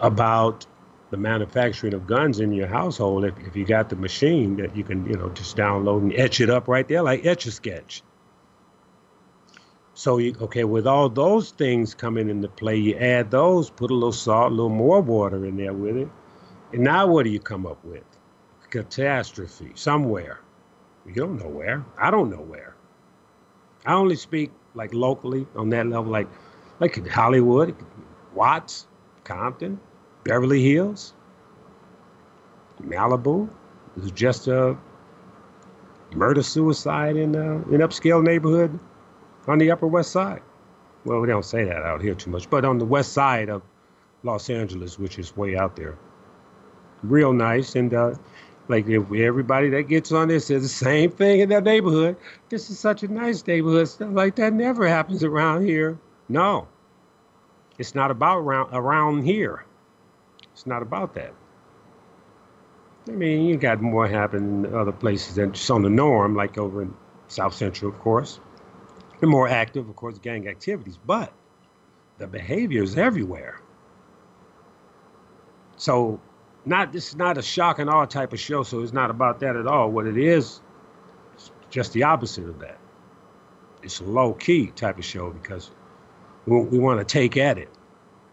[0.00, 0.66] about
[1.14, 3.24] the manufacturing of guns in your household.
[3.24, 6.40] If, if you got the machine that you can, you know, just download and etch
[6.40, 8.02] it up right there, like Etch a Sketch.
[9.94, 13.94] So you okay with all those things coming into play, you add those, put a
[13.94, 16.08] little salt, a little more water in there with it,
[16.72, 18.02] and now what do you come up with?
[18.70, 20.40] Catastrophe somewhere.
[21.06, 21.84] You don't know where.
[21.96, 22.74] I don't know where.
[23.86, 26.26] I only speak like locally on that level, like
[26.80, 27.76] like Hollywood,
[28.34, 28.88] Watts,
[29.22, 29.78] Compton,
[30.24, 31.12] Beverly Hills,
[32.82, 33.48] Malibu.
[33.96, 34.76] It was just a
[36.14, 38.78] murder suicide in uh, an upscale neighborhood
[39.46, 40.42] on the Upper West Side.
[41.04, 43.62] Well, we don't say that out here too much, but on the west side of
[44.22, 45.98] Los Angeles, which is way out there.
[47.02, 47.76] Real nice.
[47.76, 48.14] And uh,
[48.68, 52.16] like if everybody that gets on this says the same thing in that neighborhood,
[52.48, 53.88] this is such a nice neighborhood.
[53.88, 55.98] Stuff like that never happens around here.
[56.30, 56.68] No.
[57.78, 59.66] It's not about around, around here.
[60.54, 61.34] It's not about that.
[63.06, 66.56] I mean, you got more happening in other places than just on the norm, like
[66.56, 66.94] over in
[67.28, 68.40] South Central, of course
[69.24, 71.32] the more active, of course, gang activities, but
[72.18, 73.58] the behavior is everywhere.
[75.76, 76.20] So,
[76.66, 79.40] not this is not a shock and awe type of show, so it's not about
[79.40, 79.90] that at all.
[79.90, 80.60] What it is,
[81.36, 82.78] it is, just the opposite of that.
[83.82, 85.70] It's a low key type of show because
[86.46, 87.70] we, we want to take at it.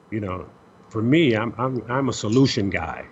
[0.09, 0.49] You know,
[0.91, 3.05] for me, I'm I'm I'm a solution guy.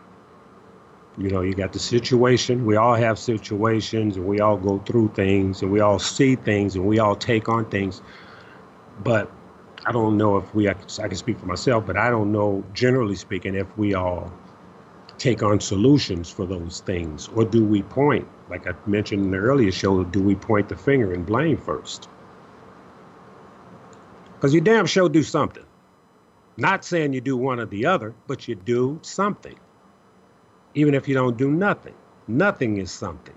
[1.18, 2.66] You know, you got the situation.
[2.66, 6.76] We all have situations and we all go through things and we all see things
[6.76, 8.02] and we all take on things.
[9.04, 9.32] But
[9.86, 13.16] I don't know if we, I can speak for myself, but I don't know, generally
[13.16, 14.32] speaking, if we all
[15.18, 19.38] take on solutions for those things or do we point, like I mentioned in the
[19.38, 22.08] earlier show, do we point the finger and blame first?
[24.36, 25.66] Because you damn sure do something.
[26.60, 29.56] Not saying you do one or the other, but you do something
[30.74, 31.94] even if you don't do nothing.
[32.28, 33.36] Nothing is something.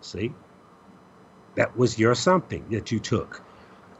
[0.00, 0.32] See?
[1.54, 3.42] That was your something that you took.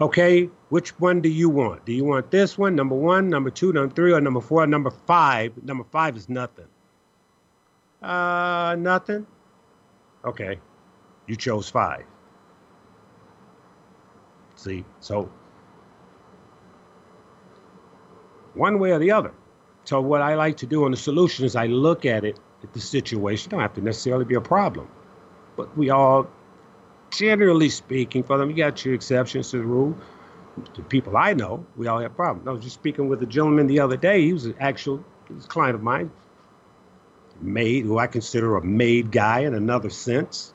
[0.00, 1.84] Okay, which one do you want?
[1.86, 4.66] Do you want this one, number one, number two, number three, or number four, or
[4.66, 5.52] number five?
[5.62, 6.66] Number five is nothing.
[8.02, 9.24] Uh, nothing?
[10.24, 10.58] Okay,
[11.28, 12.04] you chose five.
[14.56, 15.30] See, so
[18.54, 19.32] one way or the other.
[19.84, 22.72] So what I like to do on the solution is I look at it at
[22.72, 23.50] the situation.
[23.50, 24.88] Don't have to necessarily be a problem,
[25.56, 26.26] but we all,
[27.10, 29.96] generally speaking, for them, you got your exceptions to the rule.
[30.74, 32.48] The people I know, we all have problems.
[32.48, 34.22] I was just speaking with a gentleman the other day.
[34.22, 36.10] He was an actual was client of mine,
[37.40, 40.54] made who I consider a made guy in another sense.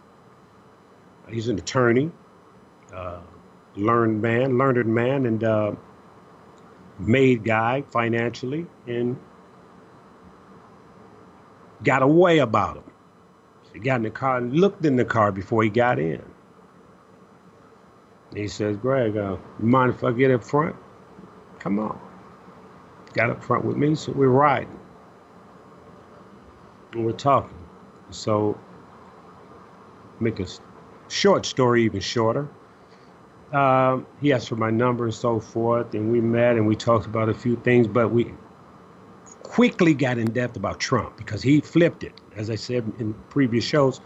[1.30, 2.12] He's an attorney,
[2.94, 3.20] uh,
[3.76, 5.72] learned man, learned man, and uh,
[7.00, 9.18] made guy financially and
[11.84, 12.84] got away about him.
[13.74, 16.24] He got in the car and looked in the car before he got in.
[18.36, 20.76] He says, Greg, uh, mind if I get up front?
[21.60, 22.00] Come on.
[23.14, 24.80] Got up front with me, so we're riding.
[26.92, 27.58] And we're talking.
[28.12, 28.60] So,
[30.20, 30.48] make a
[31.08, 32.50] short story even shorter.
[33.52, 37.06] Um, he asked for my number and so forth, and we met and we talked
[37.08, 38.34] about a few things, but we
[39.44, 42.14] quickly got in depth about Trump because he flipped it.
[42.36, 44.02] As I said in previous shows,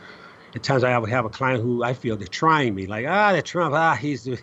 [0.55, 3.33] at times I would have a client who I feel they're trying me, like, ah,
[3.33, 4.39] that Trump, ah, he's, the.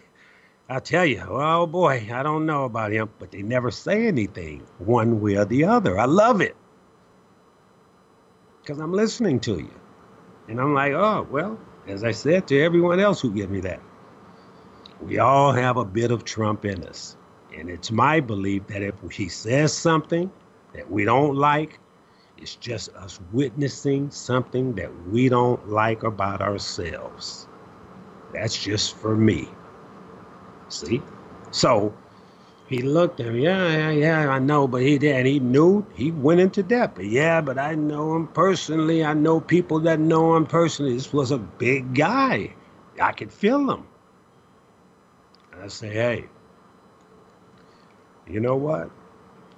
[0.69, 4.63] I'll tell you, oh boy, I don't know about him, but they never say anything
[4.79, 5.99] one way or the other.
[5.99, 6.57] I love it
[8.63, 9.75] because I'm listening to you.
[10.49, 11.59] And I'm like, oh, well,
[11.89, 13.81] as I said to everyone else who give me that,
[15.03, 17.17] we all have a bit of Trump in us.
[17.57, 20.31] And it's my belief that if he says something
[20.75, 21.79] that we don't like,
[22.39, 27.47] it's just us witnessing something that we don't like about ourselves.
[28.33, 29.49] That's just for me.
[30.69, 31.03] See?
[31.51, 31.93] So
[32.69, 35.17] he looked at me, yeah, yeah, yeah, I know, but he did.
[35.17, 37.01] And he knew, he went into depth.
[37.01, 39.05] Yeah, but I know him personally.
[39.05, 40.95] I know people that know him personally.
[40.95, 42.55] This was a big guy.
[43.01, 43.90] I could feel him.
[45.61, 46.25] I say, hey,
[48.27, 48.91] you know what?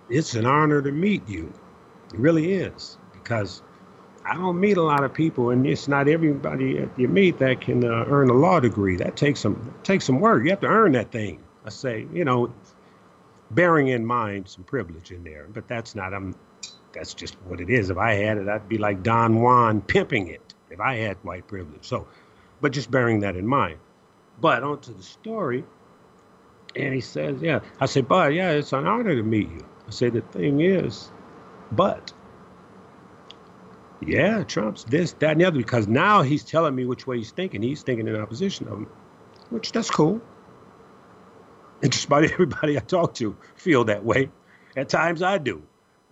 [0.08, 1.52] It's an honor to meet you.
[2.12, 2.98] It really is.
[3.12, 3.62] Because
[4.24, 7.60] I don't meet a lot of people, and it's not everybody that you meet that
[7.60, 8.96] can uh, earn a law degree.
[8.96, 10.44] That takes some takes some work.
[10.44, 11.42] You have to earn that thing.
[11.64, 12.52] I say, you know,
[13.50, 16.14] bearing in mind some privilege in there, but that's not.
[16.14, 16.34] I'm.
[16.92, 17.90] That's just what it is.
[17.90, 20.54] If I had it, I'd be like Don Juan pimping it.
[20.70, 22.06] If I had white privilege, so,
[22.60, 23.78] but just bearing that in mind.
[24.40, 25.64] But onto the story,
[26.76, 29.90] and he says, "Yeah." I say, Bud, yeah, it's an honor to meet you." I
[29.90, 31.10] say, "The thing is,
[31.70, 32.12] but."
[34.04, 37.30] Yeah, Trump's this, that, and the other, because now he's telling me which way he's
[37.30, 37.62] thinking.
[37.62, 38.88] He's thinking in opposition of him,
[39.50, 40.20] which that's cool.
[41.82, 44.30] And just about everybody I talk to feel that way.
[44.76, 45.62] At times I do,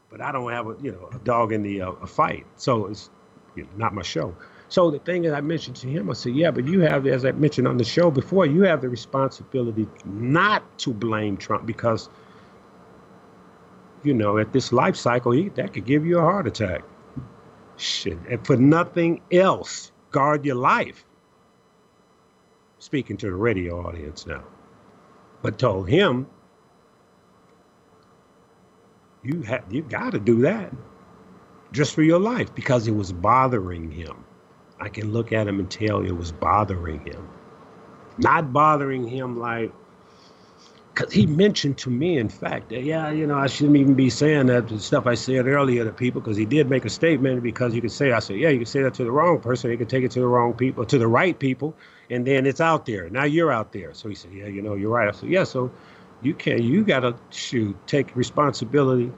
[0.08, 2.86] but I don't have a you know a dog in the uh, a fight, so
[2.86, 3.10] it's
[3.56, 4.36] you know, not my show.
[4.70, 7.24] So the thing that I mentioned to him, I said, yeah, but you have, as
[7.24, 12.08] I mentioned on the show before, you have the responsibility not to blame Trump because,
[14.04, 16.84] you know, at this life cycle, he, that could give you a heart attack.
[17.78, 18.18] Shit.
[18.30, 21.04] And for nothing else, guard your life.
[22.78, 24.44] Speaking to the radio audience now.
[25.42, 26.28] But told him,
[29.24, 30.72] you have you got to do that
[31.72, 34.24] just for your life because it was bothering him.
[34.80, 37.28] I can look at him and tell it was bothering him.
[38.18, 39.72] Not bothering him like
[40.94, 44.10] because he mentioned to me, in fact, that, yeah, you know, I shouldn't even be
[44.10, 47.42] saying that the stuff I said earlier to people because he did make a statement
[47.42, 49.70] because you could say, I said, yeah, you can say that to the wrong person.
[49.70, 51.74] He can take it to the wrong people, to the right people,
[52.10, 53.08] and then it's out there.
[53.08, 53.94] Now you're out there.
[53.94, 55.08] So he said, yeah, you know, you're right.
[55.08, 55.70] I said, yeah, so
[56.22, 59.10] you can, you got to shoot, take responsibility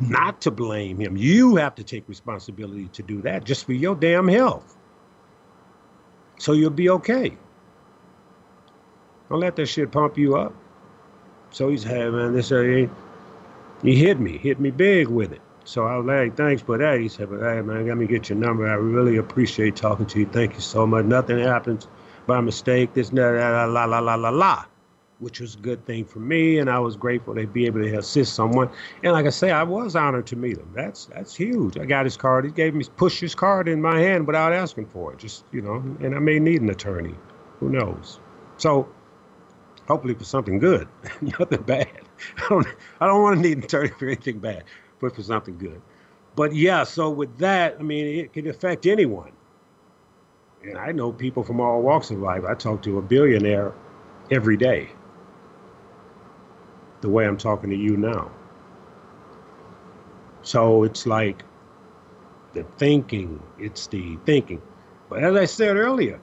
[0.00, 1.16] not to blame him.
[1.16, 4.76] You have to take responsibility to do that just for your damn health.
[6.38, 7.36] So you'll be okay.
[9.28, 10.54] Don't let that shit pump you up.
[11.50, 12.86] So he's had, man, this, uh,
[13.82, 15.40] he, hit me, hit me big with it.
[15.64, 17.00] So I was like, thanks for that.
[17.00, 18.68] He said, but hey, man, let me get your number.
[18.68, 20.26] I really appreciate talking to you.
[20.26, 21.04] Thank you so much.
[21.04, 21.86] Nothing happens
[22.26, 22.94] by mistake.
[22.94, 24.64] This, that, la, la, la, la, la, la,
[25.20, 26.58] which was a good thing for me.
[26.58, 28.70] And I was grateful to be able to assist someone.
[29.02, 30.70] And like I say, I was honored to meet him.
[30.74, 31.78] That's that's huge.
[31.78, 32.44] I got his card.
[32.44, 35.18] He gave me, pushed his card in my hand without asking for it.
[35.18, 37.14] Just, you know, and I may need an attorney.
[37.60, 38.18] Who knows?
[38.56, 38.88] So
[39.86, 40.88] hopefully for something good,
[41.20, 41.88] nothing bad.
[42.36, 42.66] I don't,
[43.00, 44.64] I don't want to need an attorney for anything bad,
[45.00, 45.80] but for something good.
[46.36, 49.32] But yeah, so with that, I mean, it can affect anyone.
[50.62, 52.44] And I know people from all walks of life.
[52.48, 53.72] I talk to a billionaire
[54.30, 54.90] every day,
[57.00, 58.30] the way I'm talking to you now.
[60.42, 61.44] So it's like
[62.52, 64.62] the thinking, it's the thinking.
[65.08, 66.20] But as I said earlier,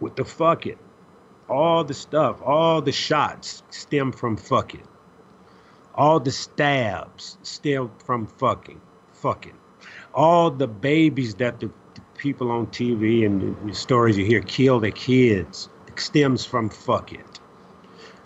[0.00, 0.78] with the fuck it,
[1.48, 4.86] all the stuff, all the shots stem from fucking.
[5.94, 8.80] All the stabs stem from fucking,
[9.12, 9.56] fucking.
[10.14, 14.80] All the babies that the, the people on TV and the stories you hear kill
[14.80, 17.24] their kids stems from fucking.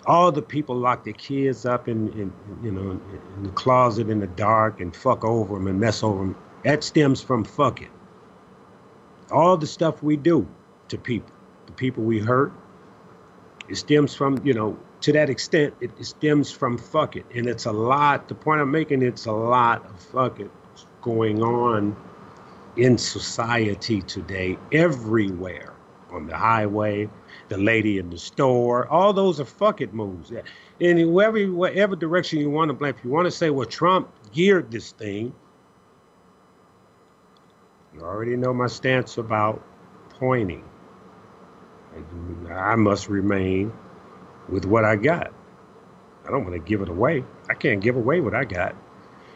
[0.07, 2.91] All the people lock their kids up in, in you know,
[3.35, 6.35] in the closet in the dark and fuck over them and mess over them.
[6.63, 7.91] That stems from fucking.
[9.31, 10.47] All the stuff we do
[10.87, 11.31] to people,
[11.65, 12.53] the people we hurt,
[13.67, 17.37] it stems from, you know, to that extent, it, stems from fucking, it.
[17.37, 20.49] And it's a lot, the point I'm making, it's a lot of fucking
[21.01, 21.95] going on
[22.77, 25.73] in society today, everywhere.
[26.09, 27.09] On the highway,
[27.49, 30.31] the lady in the store, all those are fuck it moves.
[30.79, 34.09] In whatever, whatever direction you want to blame, if you want to say, well, Trump
[34.31, 35.33] geared this thing,
[37.93, 39.63] you already know my stance about
[40.09, 40.63] pointing.
[42.51, 43.71] I must remain
[44.49, 45.33] with what I got.
[46.25, 47.23] I don't want to give it away.
[47.49, 48.75] I can't give away what I got.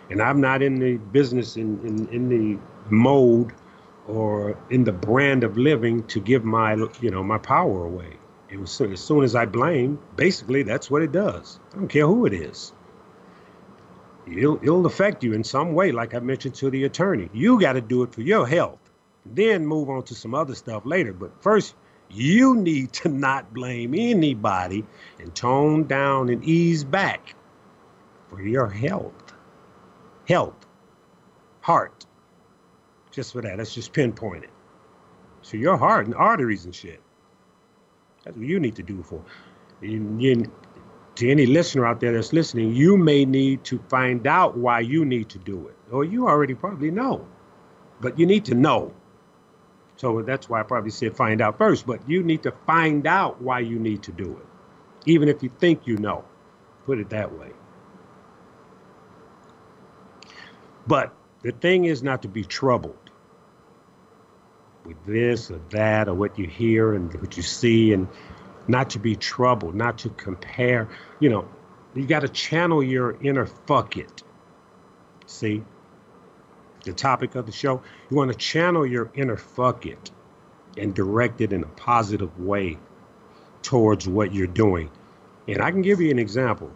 [0.10, 2.60] And I'm not in the business, in, in, in the
[2.90, 3.54] mode
[4.12, 8.18] or in the brand of living to give my, you know, my power away.
[8.50, 11.60] It was as soon as I blame, basically that's what it does.
[11.72, 12.74] I don't care who it is.
[14.28, 17.30] It'll, it'll affect you in some way, like I mentioned to the attorney.
[17.34, 18.80] You got to do it for your health.
[19.26, 21.14] Then move on to some other stuff later.
[21.14, 21.76] But first,
[22.10, 24.86] you need to not blame anybody
[25.20, 27.36] and tone down and ease back
[28.28, 29.34] for your health.
[30.28, 30.66] Health.
[31.62, 32.06] Heart.
[33.12, 33.58] Just for that.
[33.58, 34.50] Let's just pinpoint it.
[35.42, 37.02] So your heart and arteries and shit.
[38.24, 39.24] That's what you need to do for.
[39.82, 40.52] You, you,
[41.16, 45.04] to any listener out there that's listening, you may need to find out why you
[45.06, 45.76] need to do it.
[45.92, 47.28] Or you already probably know.
[48.00, 48.94] But you need to know
[50.02, 53.40] so that's why I probably said find out first, but you need to find out
[53.40, 54.48] why you need to do it,
[55.06, 56.26] even if you think you know.
[56.88, 57.52] Put it that way.
[60.88, 62.98] But the thing is not to be troubled.
[64.86, 68.08] With this or that or what you hear and what you see and
[68.68, 70.88] not to be troubled, not to compare.
[71.20, 71.48] You know,
[71.96, 74.24] you got to channel your inner fuck it.
[75.26, 75.64] See?
[76.84, 80.10] The topic of the show, you want to channel your inner fuck it
[80.78, 82.78] and direct it in a positive way
[83.62, 84.90] towards what you're doing.
[85.48, 86.72] And I can give you an example.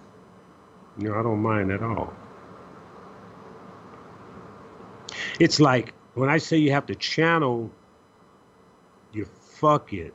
[0.97, 2.13] You know, I don't mind at all.
[5.39, 7.71] It's like when I say you have to channel
[9.55, 10.13] fuck it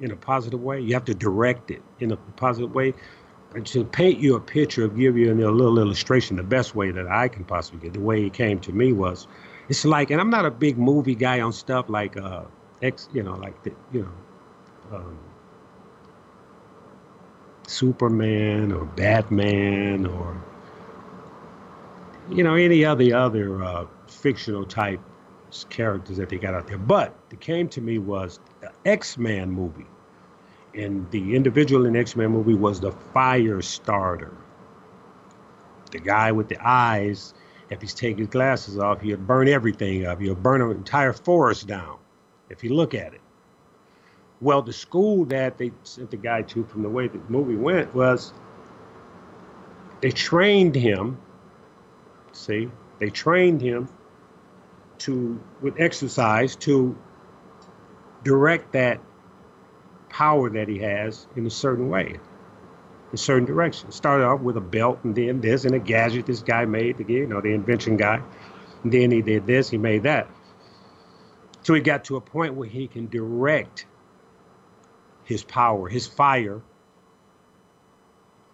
[0.00, 2.94] in a positive way, you have to direct it in a positive way.
[3.54, 6.90] And to paint you a picture of give you a little illustration, the best way
[6.90, 9.26] that I can possibly get, the way it came to me was,
[9.68, 12.42] it's like, and I'm not a big movie guy on stuff like uh,
[12.82, 15.18] X, you know, like the, you know, um,
[17.68, 20.42] Superman or Batman or
[22.30, 25.00] you know any other other uh, fictional type
[25.70, 26.78] characters that they got out there.
[26.78, 29.86] But it came to me was the X Man movie,
[30.74, 34.32] and the individual in the X Man movie was the fire starter.
[35.90, 37.34] The guy with the eyes,
[37.70, 40.20] if he's taking his glasses off, he'll burn everything up.
[40.20, 41.98] He'll burn an entire forest down
[42.50, 43.20] if you look at it.
[44.40, 47.92] Well, the school that they sent the guy to from the way the movie went
[47.94, 48.32] was
[50.00, 51.18] they trained him.
[52.32, 52.70] See,
[53.00, 53.88] they trained him
[55.00, 56.96] to, with exercise, to
[58.24, 59.00] direct that
[60.08, 62.18] power that he has in a certain way,
[63.12, 63.90] in certain direction.
[63.92, 67.16] Started off with a belt and then this and a gadget this guy made, again,
[67.16, 68.20] you know, the invention guy.
[68.82, 70.28] And then he did this, he made that.
[71.62, 73.86] So he got to a point where he can direct
[75.24, 76.62] his power, his fire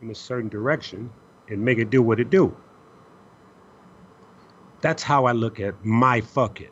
[0.03, 1.11] in a certain direction
[1.49, 2.57] and make it do what it do.
[4.85, 6.70] That's how I look at my fuck it.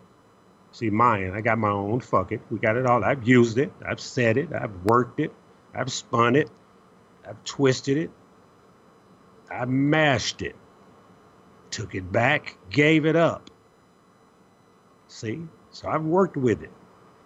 [0.70, 2.42] See, mine, I got my own fuck it.
[2.50, 3.02] We got it all.
[3.02, 3.72] I've used it.
[3.88, 4.52] I've said it.
[4.52, 5.32] I've worked it.
[5.74, 6.50] I've spun it.
[7.26, 8.10] I've twisted it.
[9.50, 10.54] I mashed it.
[11.70, 13.48] Took it back, gave it up.
[15.08, 15.48] See?
[15.70, 16.72] So I've worked with it.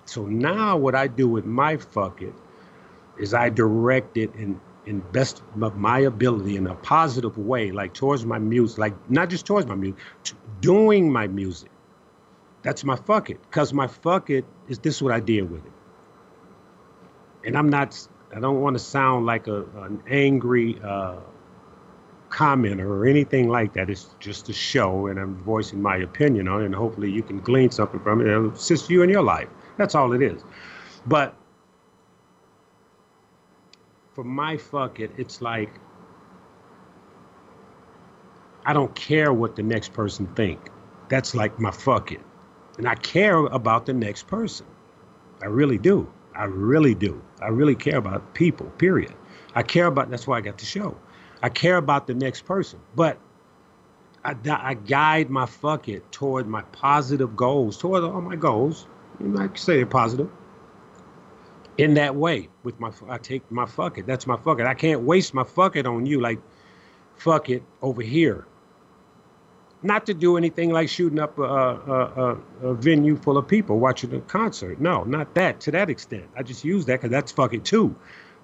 [0.05, 2.35] So now what I do with my fuck it
[3.19, 7.93] is I direct it in in best of my ability in a positive way, like
[7.93, 9.99] towards my music, like not just towards my music,
[10.61, 11.71] doing my music.
[12.63, 13.51] That's my fuck it.
[13.51, 15.73] Cause my fuck it is this what I did with it.
[17.45, 21.17] And I'm not I don't want to sound like a an angry uh,
[22.29, 23.91] commenter or anything like that.
[23.91, 27.41] It's just a show and I'm voicing my opinion on it and hopefully you can
[27.41, 29.49] glean something from it and assist you in your life.
[29.79, 30.43] That's all it is.
[31.07, 31.35] But
[34.17, 35.71] for my fuck it, it's like
[38.65, 40.59] I don't care what the next person think.
[41.11, 42.23] That's like my fuck it.
[42.79, 44.67] And I care about the next person.
[45.43, 46.11] I really do.
[46.35, 47.23] I really do.
[47.43, 49.15] I really care about people, period.
[49.55, 50.97] I care about, that's why I got the show.
[51.43, 52.81] I care about the next person.
[52.97, 53.19] But
[54.25, 58.87] I, I guide my fuck it toward my positive goals, toward all my goals.
[59.21, 60.31] You might say they're positive
[61.79, 64.07] in that way with my I take my fuck it.
[64.07, 64.67] That's my fuck it.
[64.67, 66.41] I can't waste my fuck it on you like
[67.17, 68.47] fuck it over here.
[69.83, 73.79] Not to do anything like shooting up a, a, a, a venue full of people
[73.79, 74.81] watching a concert.
[74.81, 76.25] No, not that to that extent.
[76.37, 77.95] I just use that because that's fuck it too.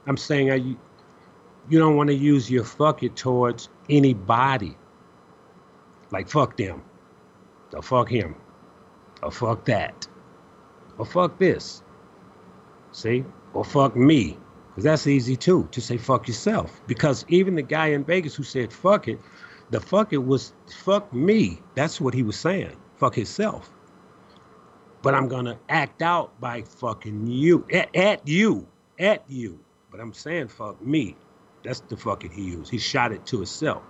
[0.07, 4.77] I'm saying I, you don't want to use your fuck it towards anybody.
[6.11, 6.83] Like fuck them,
[7.73, 8.35] or fuck him,
[9.23, 10.07] or fuck that,
[10.99, 11.82] or fuck this
[12.93, 13.25] See?
[13.55, 14.39] Or fuck me.
[14.69, 16.81] Because that's easy too, to say fuck yourself.
[16.87, 19.19] Because even the guy in Vegas who said fuck it,
[19.71, 20.53] the fuck it was
[20.85, 21.59] fuck me.
[21.75, 22.77] That's what he was saying.
[22.97, 23.71] Fuck himself.
[25.03, 27.67] But I'm going to act out by fucking you.
[27.73, 28.69] At, at you.
[28.99, 29.59] At you.
[29.91, 31.17] But I'm saying fuck me.
[31.65, 32.71] That's the fucking he used.
[32.71, 33.83] He shot it to himself.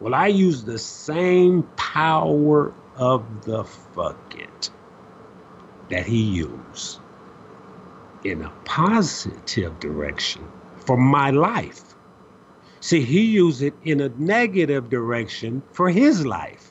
[0.00, 4.70] Well, I use the same power of the fuck it
[5.90, 7.00] that he used
[8.24, 10.42] in a positive direction
[10.76, 11.94] for my life.
[12.80, 16.70] See, he used it in a negative direction for his life.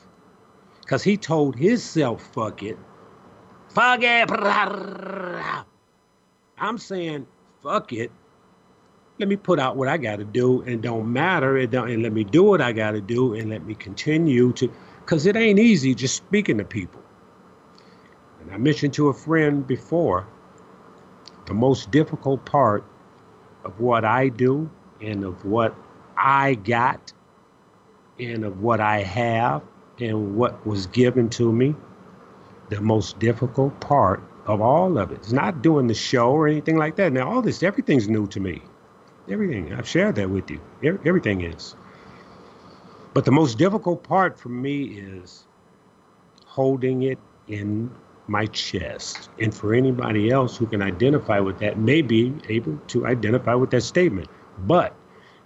[0.80, 2.78] Because he told himself, fuck it.
[3.70, 4.30] Fuck it.
[6.58, 7.26] I'm saying,
[7.62, 8.12] fuck it.
[9.18, 11.56] Let me put out what I got to do and don't matter.
[11.56, 14.52] It don't, and let me do what I got to do and let me continue
[14.54, 17.00] to, because it ain't easy just speaking to people.
[18.40, 20.26] And I mentioned to a friend before,
[21.46, 22.84] the most difficult part
[23.64, 24.70] of what I do
[25.00, 25.74] and of what
[26.16, 27.12] I got
[28.18, 29.62] and of what I have
[29.98, 31.74] and what was given to me
[32.70, 35.16] the most difficult part of all of it.
[35.16, 37.12] It's not doing the show or anything like that.
[37.12, 38.62] Now, all this, everything's new to me.
[39.30, 39.72] Everything.
[39.72, 40.60] I've shared that with you.
[40.82, 41.76] Everything is.
[43.14, 45.44] But the most difficult part for me is
[46.46, 47.18] holding it
[47.48, 47.90] in
[48.26, 49.28] my chest.
[49.38, 53.70] And for anybody else who can identify with that, may be able to identify with
[53.70, 54.28] that statement.
[54.66, 54.94] But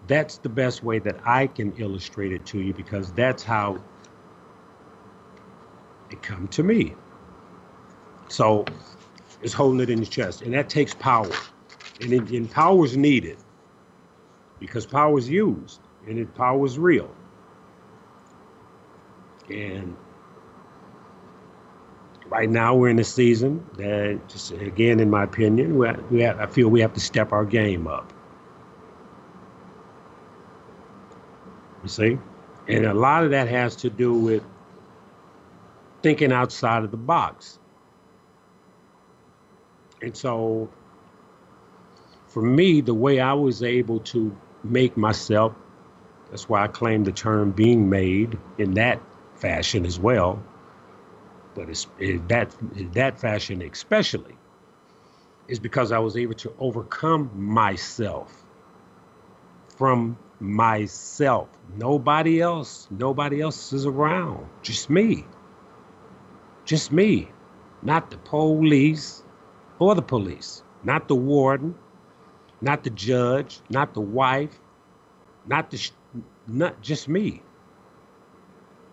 [0.07, 3.83] that's the best way that I can illustrate it to you because that's how
[6.11, 6.95] it come to me.
[8.29, 8.64] So
[9.43, 11.31] it's holding it in your chest, and that takes power,
[12.01, 13.39] and, it, and power is needed
[14.61, 17.11] because power is used, and it power is real.
[19.49, 19.97] And
[22.29, 26.39] right now we're in a season that, just again, in my opinion, we, we have,
[26.39, 28.12] I feel we have to step our game up.
[31.83, 32.18] You see,
[32.66, 34.43] and a lot of that has to do with
[36.03, 37.59] thinking outside of the box.
[40.03, 40.68] And so,
[42.26, 45.55] for me, the way I was able to make myself,
[46.31, 49.01] that's why I claim the term being made in that
[49.37, 50.43] fashion as well,
[51.59, 51.88] but it's
[52.28, 52.54] that
[52.92, 54.36] that fashion especially,
[55.48, 58.44] is because I was able to overcome myself
[59.76, 61.48] from myself.
[61.76, 64.46] Nobody else, nobody else is around.
[64.62, 65.24] Just me.
[66.64, 67.28] Just me.
[67.82, 69.24] Not the police
[69.80, 70.62] or the police.
[70.84, 71.74] Not the warden.
[72.61, 73.61] Not the judge.
[73.68, 74.61] Not the wife.
[75.46, 75.90] Not the,
[76.46, 77.42] not just me.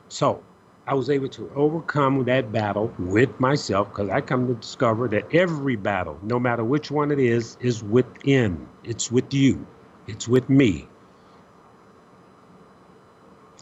[0.07, 0.43] So
[0.87, 5.33] I was able to overcome that battle with myself because I come to discover that
[5.33, 8.67] every battle, no matter which one it is, is within.
[8.83, 9.65] It's with you.
[10.05, 10.87] It's with me.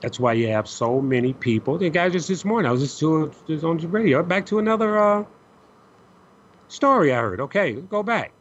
[0.01, 1.77] That's why you have so many people.
[1.77, 4.21] The guy just this morning, I was just, to, just on the radio.
[4.21, 5.23] Back to another uh,
[6.67, 7.39] story I heard.
[7.39, 8.33] Okay, go back.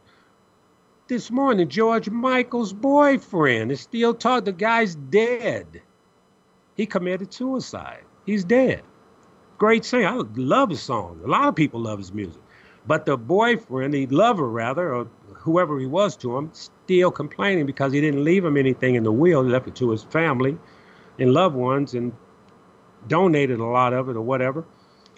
[1.06, 4.46] This morning, George Michael's boyfriend is still talking.
[4.46, 5.82] The guy's dead.
[6.74, 8.02] He committed suicide.
[8.26, 8.82] He's dead.
[9.58, 10.08] Great singer.
[10.08, 11.22] I love his songs.
[11.24, 12.40] A lot of people love his music.
[12.86, 17.92] But the boyfriend, the lover rather, or whoever he was to him, still complaining because
[17.92, 19.44] he didn't leave him anything in the will.
[19.44, 20.58] He left it to his family
[21.18, 22.12] and loved ones and
[23.06, 24.64] donated a lot of it or whatever.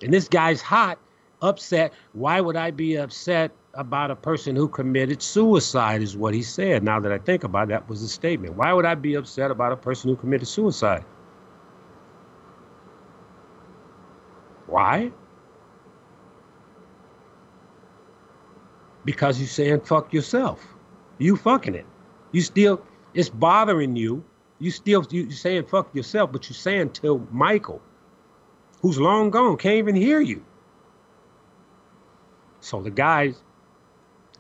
[0.02, 0.98] And this guy's hot,
[1.40, 1.92] upset.
[2.12, 6.02] Why would I be upset about a person who committed suicide?
[6.02, 6.82] Is what he said.
[6.82, 8.57] Now that I think about it, that was a statement.
[8.57, 11.05] Why would I be upset about a person who committed suicide?
[14.75, 15.12] Why?
[19.05, 20.66] Because you're saying fuck yourself.
[21.18, 21.87] You fucking it.
[22.33, 22.83] You still,
[23.14, 24.25] it's bothering you
[24.59, 27.83] you still you saying fuck yourself, but you're saying to Michael,
[28.81, 30.45] who's long gone, can't even hear you.
[32.61, 33.35] So the guy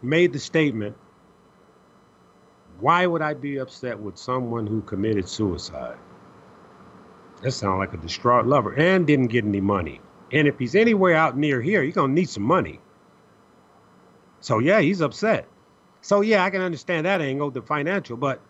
[0.02, 0.96] made the statement,
[2.80, 5.98] why would I be upset with someone who committed suicide?
[7.42, 10.00] That sounds like a distraught lover and didn't get any money.
[10.32, 12.80] And if he's anywhere out near here, he's gonna need some money.
[14.40, 15.46] So yeah, he's upset.
[16.00, 18.40] So yeah, I can understand that angle, the financial, but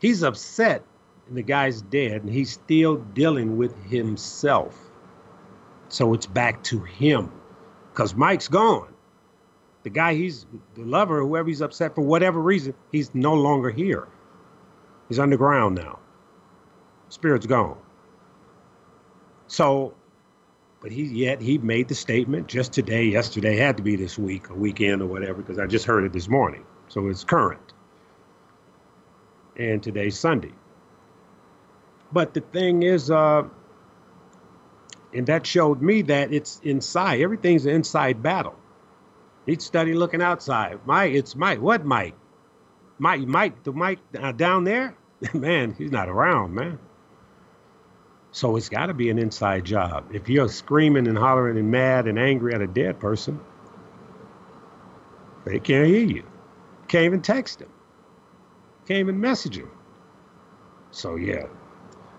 [0.00, 0.82] he's upset
[1.28, 4.76] and the guy's dead and he's still dealing with himself.
[5.88, 7.30] So it's back to him
[7.92, 8.92] because Mike's gone.
[9.84, 14.08] The guy he's the lover, whoever he's upset for whatever reason, he's no longer here.
[15.08, 15.98] He's underground now.
[17.10, 17.76] Spirit's gone.
[19.46, 19.94] So,
[20.84, 24.50] but he yet he made the statement just today, yesterday, had to be this week,
[24.50, 26.62] a weekend or whatever, because I just heard it this morning.
[26.88, 27.72] So it's current
[29.56, 30.52] and today's Sunday.
[32.12, 33.44] But the thing is, uh,
[35.14, 37.22] and that showed me that it's inside.
[37.22, 38.54] Everything's an inside battle.
[39.46, 40.80] He'd study looking outside.
[40.84, 41.62] Mike, it's Mike.
[41.62, 42.14] What Mike?
[42.98, 44.94] Mike, Mike, the Mike uh, down there?
[45.32, 46.78] man, he's not around, man.
[48.34, 50.06] So it's got to be an inside job.
[50.12, 53.38] If you're screaming and hollering and mad and angry at a dead person,
[55.44, 56.24] they can't hear you.
[56.88, 57.68] Can't even text them.
[58.88, 59.70] Can't even message him.
[60.90, 61.44] So yeah,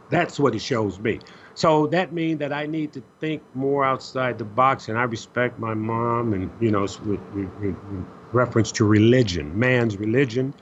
[0.09, 1.19] that's what it shows me.
[1.53, 5.59] So that means that I need to think more outside the box, and I respect
[5.59, 7.75] my mom, and you know, with, with, with
[8.31, 10.53] reference to religion, man's religion,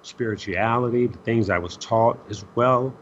[0.00, 2.96] spirituality, the things I was taught as well,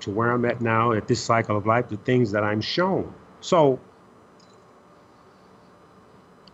[0.00, 3.14] to where I'm at now at this cycle of life, the things that I'm shown.
[3.40, 3.80] So,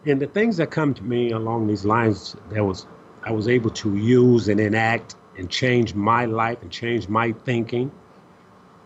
[0.06, 2.86] and the things that come to me along these lines, that was
[3.24, 7.92] I was able to use and enact and change my life and change my thinking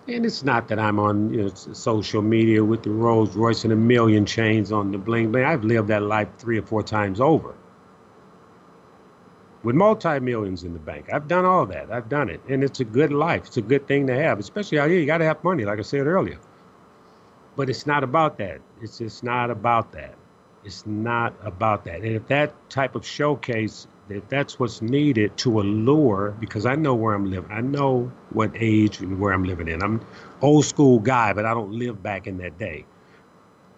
[0.09, 3.73] And it's not that I'm on you know, social media with the Rolls Royce and
[3.73, 5.45] a million chains on the bling bling.
[5.47, 7.55] I've lived that life three or four times over
[9.63, 11.07] with multi millions in the bank.
[11.13, 11.91] I've done all that.
[11.91, 12.41] I've done it.
[12.49, 13.47] And it's a good life.
[13.47, 15.01] It's a good thing to have, especially out here.
[15.01, 16.39] You got to have money, like I said earlier.
[17.57, 18.61] But it's not about that.
[18.81, 20.15] It's just not about that.
[20.65, 21.97] It's not about that.
[21.97, 26.95] And if that type of showcase, if that's what's needed to allure, because I know
[26.95, 29.83] where I'm living, I know what age and where I'm living in.
[29.83, 30.05] I'm
[30.41, 32.85] old school guy, but I don't live back in that day.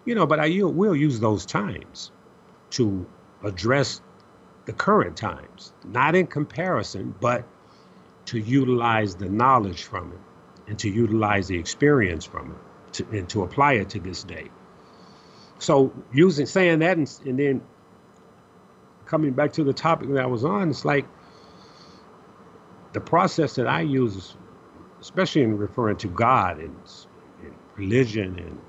[0.05, 2.11] You know, but I will use those times
[2.71, 3.05] to
[3.43, 4.01] address
[4.65, 7.45] the current times, not in comparison, but
[8.25, 10.19] to utilize the knowledge from it
[10.69, 14.49] and to utilize the experience from it to, and to apply it to this day.
[15.59, 17.61] So using saying that and, and then
[19.05, 21.05] coming back to the topic that I was on, it's like
[22.93, 24.35] the process that I use,
[25.01, 26.75] especially in referring to God and,
[27.41, 28.59] and religion and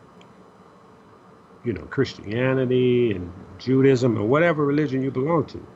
[1.64, 5.66] you know Christianity and Judaism or whatever religion you belong to.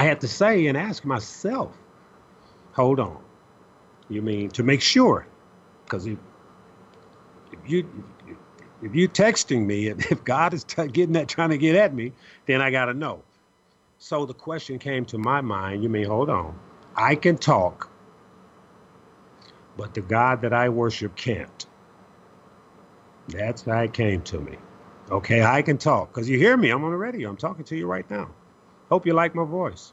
[0.00, 1.76] I had to say and ask myself,
[2.72, 3.22] hold on.
[4.08, 5.26] You mean to make sure?
[5.84, 6.16] Because if,
[7.52, 7.86] if you
[8.82, 12.12] if you texting me, if God is t- getting that trying to get at me,
[12.46, 13.22] then I got to know.
[13.98, 15.82] So the question came to my mind.
[15.82, 16.58] You mean hold on?
[16.96, 17.90] I can talk,
[19.76, 21.66] but the God that I worship can't.
[23.28, 24.56] That's how it came to me.
[25.10, 26.70] Okay, I can talk because you hear me.
[26.70, 27.28] I'm on the radio.
[27.28, 28.30] I'm talking to you right now.
[28.90, 29.92] Hope you like my voice.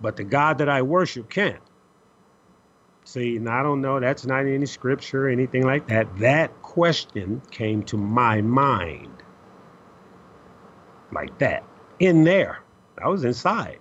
[0.00, 1.62] But the God that I worship can't.
[3.04, 6.18] See, and I don't know, that's not any scripture or anything like that.
[6.18, 9.22] That question came to my mind.
[11.12, 11.62] Like that.
[12.00, 12.60] In there.
[13.02, 13.78] I was inside.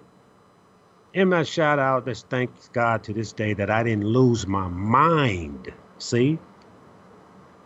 [1.14, 4.68] In my shout out, just thanks God to this day that I didn't lose my
[4.68, 5.72] mind.
[6.00, 6.40] See?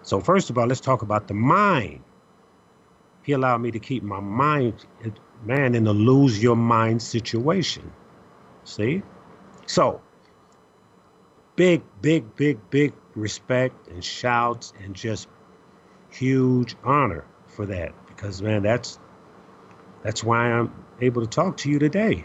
[0.03, 2.01] So, first of all, let's talk about the mind.
[3.23, 4.85] He allowed me to keep my mind
[5.43, 7.91] man, in a lose your mind situation.
[8.63, 9.01] See?
[9.65, 10.01] So,
[11.55, 15.27] big, big, big, big respect and shouts and just
[16.09, 18.99] huge honor for that because man that's
[20.03, 22.23] that's why I'm able to talk to you today.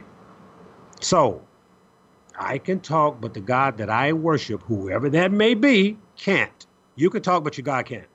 [1.00, 1.42] So,
[2.38, 6.66] I can talk but the God that I worship whoever that may be can't.
[6.94, 8.06] You can talk but your God can't.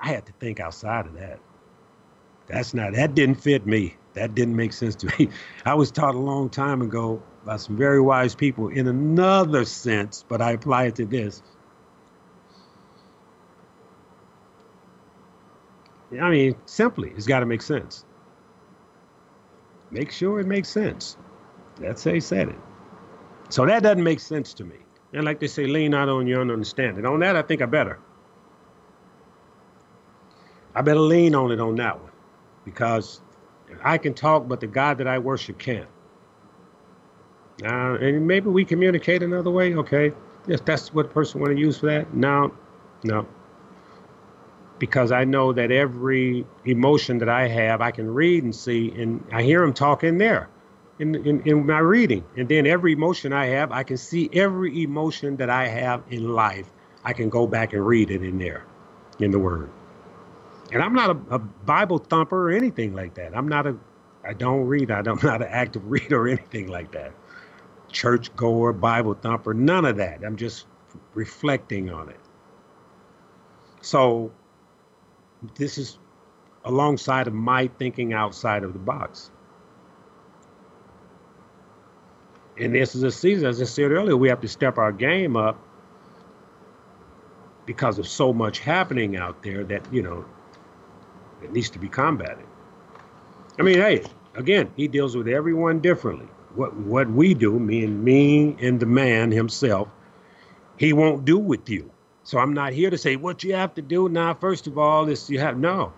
[0.00, 1.40] I had to think outside of that.
[2.46, 3.96] That's not that didn't fit me.
[4.14, 5.28] That didn't make sense to me.
[5.64, 10.24] I was taught a long time ago by some very wise people in another sense,
[10.28, 11.42] but I apply it to this.
[16.20, 18.04] I mean, simply, it's got to make sense.
[19.90, 21.16] Make sure it makes sense.
[21.78, 22.58] That's how he said it.
[23.48, 24.76] So that doesn't make sense to me.
[25.12, 27.04] And like they say, lean out on your understanding.
[27.04, 27.98] On that, I think I better.
[30.74, 32.12] I better lean on it on that one
[32.66, 33.22] because
[33.82, 35.88] I can talk, but the God that I worship can't.
[37.64, 39.74] Uh, and maybe we communicate another way.
[39.74, 40.12] Okay,
[40.46, 42.12] yes, that's what person want to use for that.
[42.12, 42.52] No,
[43.02, 43.26] no,
[44.78, 49.24] because I know that every emotion that I have, I can read and see, and
[49.32, 50.50] I hear him talking there.
[50.98, 52.24] In, in, in my reading.
[52.38, 56.30] And then every emotion I have, I can see every emotion that I have in
[56.30, 56.70] life.
[57.04, 58.64] I can go back and read it in there,
[59.18, 59.68] in the Word.
[60.72, 63.36] And I'm not a, a Bible thumper or anything like that.
[63.36, 63.76] I'm not a,
[64.24, 64.90] I don't read.
[64.90, 67.12] I'm not an active reader or anything like that.
[67.90, 70.24] Church goer, Bible thumper, none of that.
[70.24, 70.66] I'm just
[71.14, 72.20] reflecting on it.
[73.80, 74.32] So
[75.54, 75.98] this is
[76.64, 79.30] alongside of my thinking outside of the box.
[82.58, 85.36] And this is a season, as I said earlier, we have to step our game
[85.36, 85.62] up
[87.66, 90.24] because of so much happening out there that, you know,
[91.46, 92.44] it needs to be combated.
[93.58, 94.02] I mean, hey,
[94.34, 96.26] again, he deals with everyone differently.
[96.56, 99.88] What what we do, me and me and the man himself,
[100.76, 101.90] he won't do with you.
[102.24, 104.34] So I'm not here to say what you have to do now.
[104.34, 105.92] First of all, is you have no.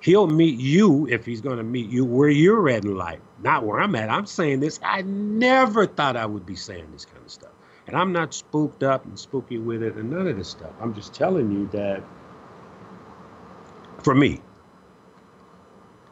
[0.00, 3.64] He'll meet you if he's going to meet you where you're at in life, not
[3.64, 4.10] where I'm at.
[4.10, 4.80] I'm saying this.
[4.82, 7.52] I never thought I would be saying this kind of stuff,
[7.86, 10.72] and I'm not spooked up and spooky with it and none of this stuff.
[10.80, 12.02] I'm just telling you that
[14.04, 14.40] for me.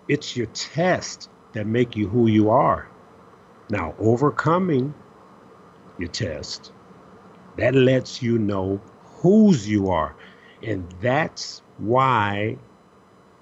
[0.09, 2.89] It's your test that make you who you are.
[3.71, 4.95] Now, overcoming
[5.99, 6.73] your test,
[7.57, 10.15] that lets you know whose you are.
[10.63, 12.59] And that's why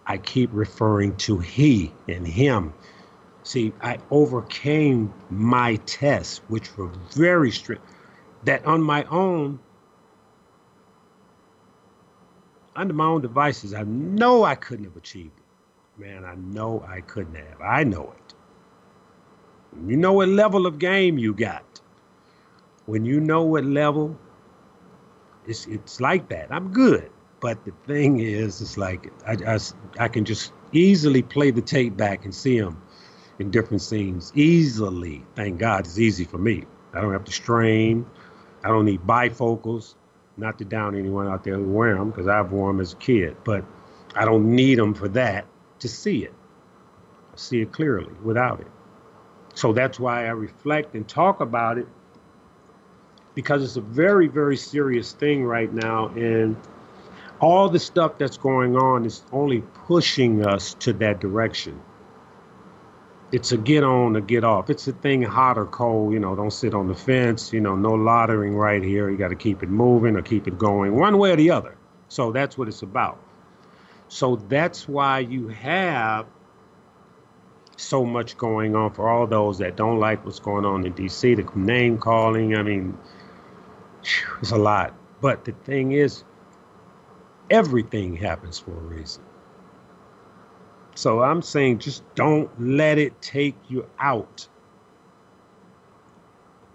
[0.07, 2.75] I keep referring to he and him.
[3.43, 7.83] See, I overcame my tests, which were very strict.
[8.45, 9.61] that on my own,
[12.79, 16.01] under my own devices, I know I couldn't have achieved it.
[16.01, 17.61] Man, I know I couldn't have.
[17.61, 18.35] I know it.
[19.89, 21.81] You know what level of game you got.
[22.87, 24.17] When you know what level,
[25.47, 26.53] it's it's like that.
[26.53, 27.11] I'm good.
[27.41, 29.59] But the thing is, it's like I, I,
[29.99, 32.81] I can just easily play the tape back and see them
[33.41, 35.25] in different scenes easily.
[35.35, 36.65] Thank God it's easy for me.
[36.93, 38.07] I don't have to strain.
[38.65, 39.95] I don't need bifocals.
[40.39, 42.97] Not to down anyone out there who wear them because I've worn them as a
[42.97, 43.65] kid, but
[44.15, 45.47] I don't need them for that
[45.81, 46.35] to see it.
[47.33, 48.69] I see it clearly without it.
[49.55, 51.89] So that's why I reflect and talk about it
[53.35, 56.09] because it's a very, very serious thing right now.
[56.09, 56.57] And
[57.41, 61.81] all the stuff that's going on is only pushing us to that direction.
[63.31, 64.71] It's a get on or get off.
[64.71, 67.77] It's a thing hot or cold, you know, don't sit on the fence, you know,
[67.77, 69.11] no lottering right here.
[69.11, 71.77] You got to keep it moving or keep it going one way or the other.
[72.09, 73.19] So that's what it's about.
[74.09, 76.27] So that's why you have
[77.77, 81.37] so much going on for all those that don't like what's going on in DC,
[81.37, 82.57] the name calling.
[82.57, 82.97] I mean,
[84.41, 84.95] it's a lot.
[85.21, 86.25] But the thing is,
[87.51, 89.23] everything happens for a reason.
[90.99, 94.49] So I'm saying just don't let it take you out.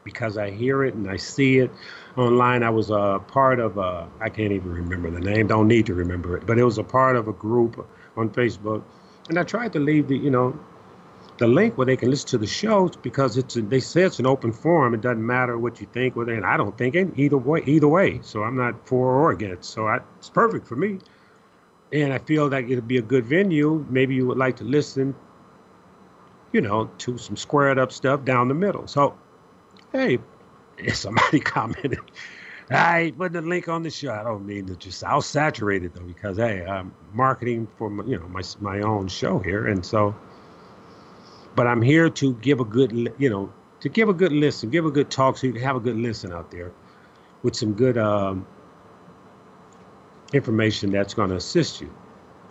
[0.06, 1.70] Because I hear it and I see it
[2.16, 2.64] online.
[2.64, 5.94] I was a part of a, I can't even remember the name, don't need to
[5.94, 8.82] remember it, but it was a part of a group on Facebook.
[9.28, 10.58] And I tried to leave the, you know,
[11.38, 14.20] the link where they can listen to the shows because it's a, they say it's
[14.20, 14.94] an open forum.
[14.94, 17.62] It doesn't matter what you think it, and I don't think it either way.
[17.66, 19.72] Either way, so I'm not for or against.
[19.72, 21.00] So I, it's perfect for me,
[21.94, 23.86] and I feel like it'll be a good venue.
[23.90, 25.16] Maybe you would like to listen,
[26.52, 28.88] you know, to some squared up stuff down the middle.
[28.88, 29.18] So,
[29.92, 30.20] hey,
[30.94, 32.00] somebody commented.
[32.70, 34.12] I put the link on the show.
[34.12, 38.04] I don't mean to just I'll saturate it though because hey, I'm marketing for my,
[38.06, 40.16] you know my my own show here, and so
[41.56, 44.86] but I'm here to give a good, you know, to give a good listen, give
[44.86, 46.72] a good talk, so you can have a good listen out there
[47.44, 48.48] with some good um,
[50.34, 51.94] information that's going to assist you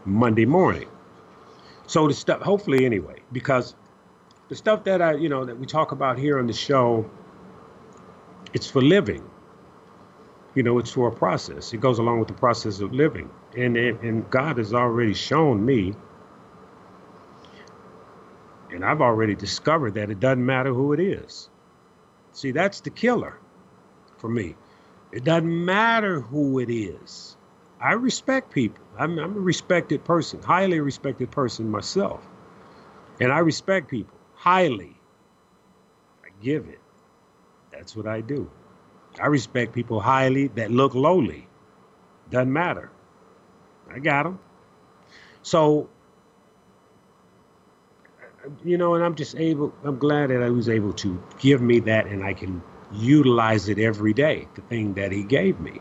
[0.04, 0.88] Monday morning.
[1.86, 3.74] So the stuff, hopefully, anyway, because
[4.48, 7.08] the stuff that I, you know, that we talk about here on the show,
[8.54, 9.28] it's for living.
[10.54, 11.72] You know, it's for a process.
[11.72, 15.94] It goes along with the process of living, and and God has already shown me
[18.72, 21.50] and I've already discovered that it doesn't matter who it is.
[22.32, 23.38] See, that's the killer
[24.18, 24.56] for me.
[25.12, 27.36] It doesn't matter who it is.
[27.82, 28.84] I respect people.
[28.96, 32.24] I'm, I'm a respected person, highly respected person myself.
[33.20, 34.96] And I respect people highly.
[36.24, 36.78] I give it.
[37.72, 38.50] That's what I do.
[39.20, 41.48] I respect people highly that look lowly.
[42.30, 42.90] Doesn't matter.
[43.90, 44.38] I got them.
[45.42, 45.88] So
[48.64, 51.80] you know, and I'm just able, I'm glad that I was able to give me
[51.80, 52.62] that and I can
[52.92, 55.80] utilize it every day, the thing that he gave me.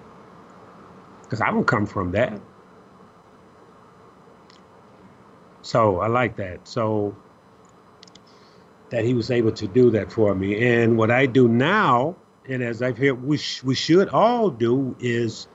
[1.31, 2.41] Because I don't come from that.
[5.61, 6.67] So I like that.
[6.67, 7.15] So
[8.89, 10.61] that he was able to do that for me.
[10.61, 12.17] And what I do now,
[12.49, 15.47] and as I've heard, we, sh- we should all do, is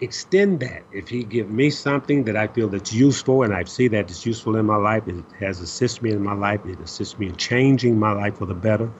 [0.00, 0.82] extend that.
[0.90, 4.26] If he give me something that I feel that's useful and I see that it's
[4.26, 7.36] useful in my life, it has assisted me in my life, it assists me in
[7.36, 8.90] changing my life for the better,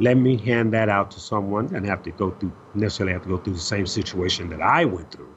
[0.00, 3.28] let me hand that out to someone and have to go through necessarily have to
[3.28, 5.34] go through the same situation that I went through.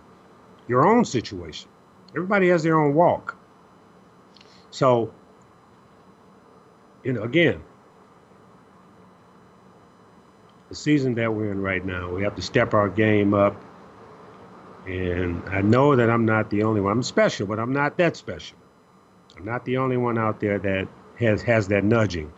[0.67, 1.69] Your own situation.
[2.11, 3.37] Everybody has their own walk.
[4.71, 5.13] So,
[7.03, 7.61] you know, again,
[10.69, 13.55] the season that we're in right now, we have to step our game up
[14.85, 16.91] and I know that I'm not the only one.
[16.91, 18.57] I'm special, but I'm not that special.
[19.35, 20.87] I'm not the only one out there that
[21.17, 22.31] has has that nudging.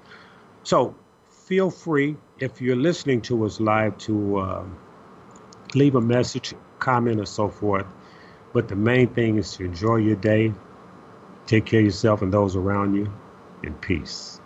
[0.64, 0.96] So
[1.48, 4.66] feel free if you're listening to us live to uh,
[5.76, 7.86] leave a message, comment, or so forth.
[8.52, 10.54] But the main thing is to enjoy your day,
[11.46, 13.10] take care of yourself and those around you,
[13.64, 14.37] and peace.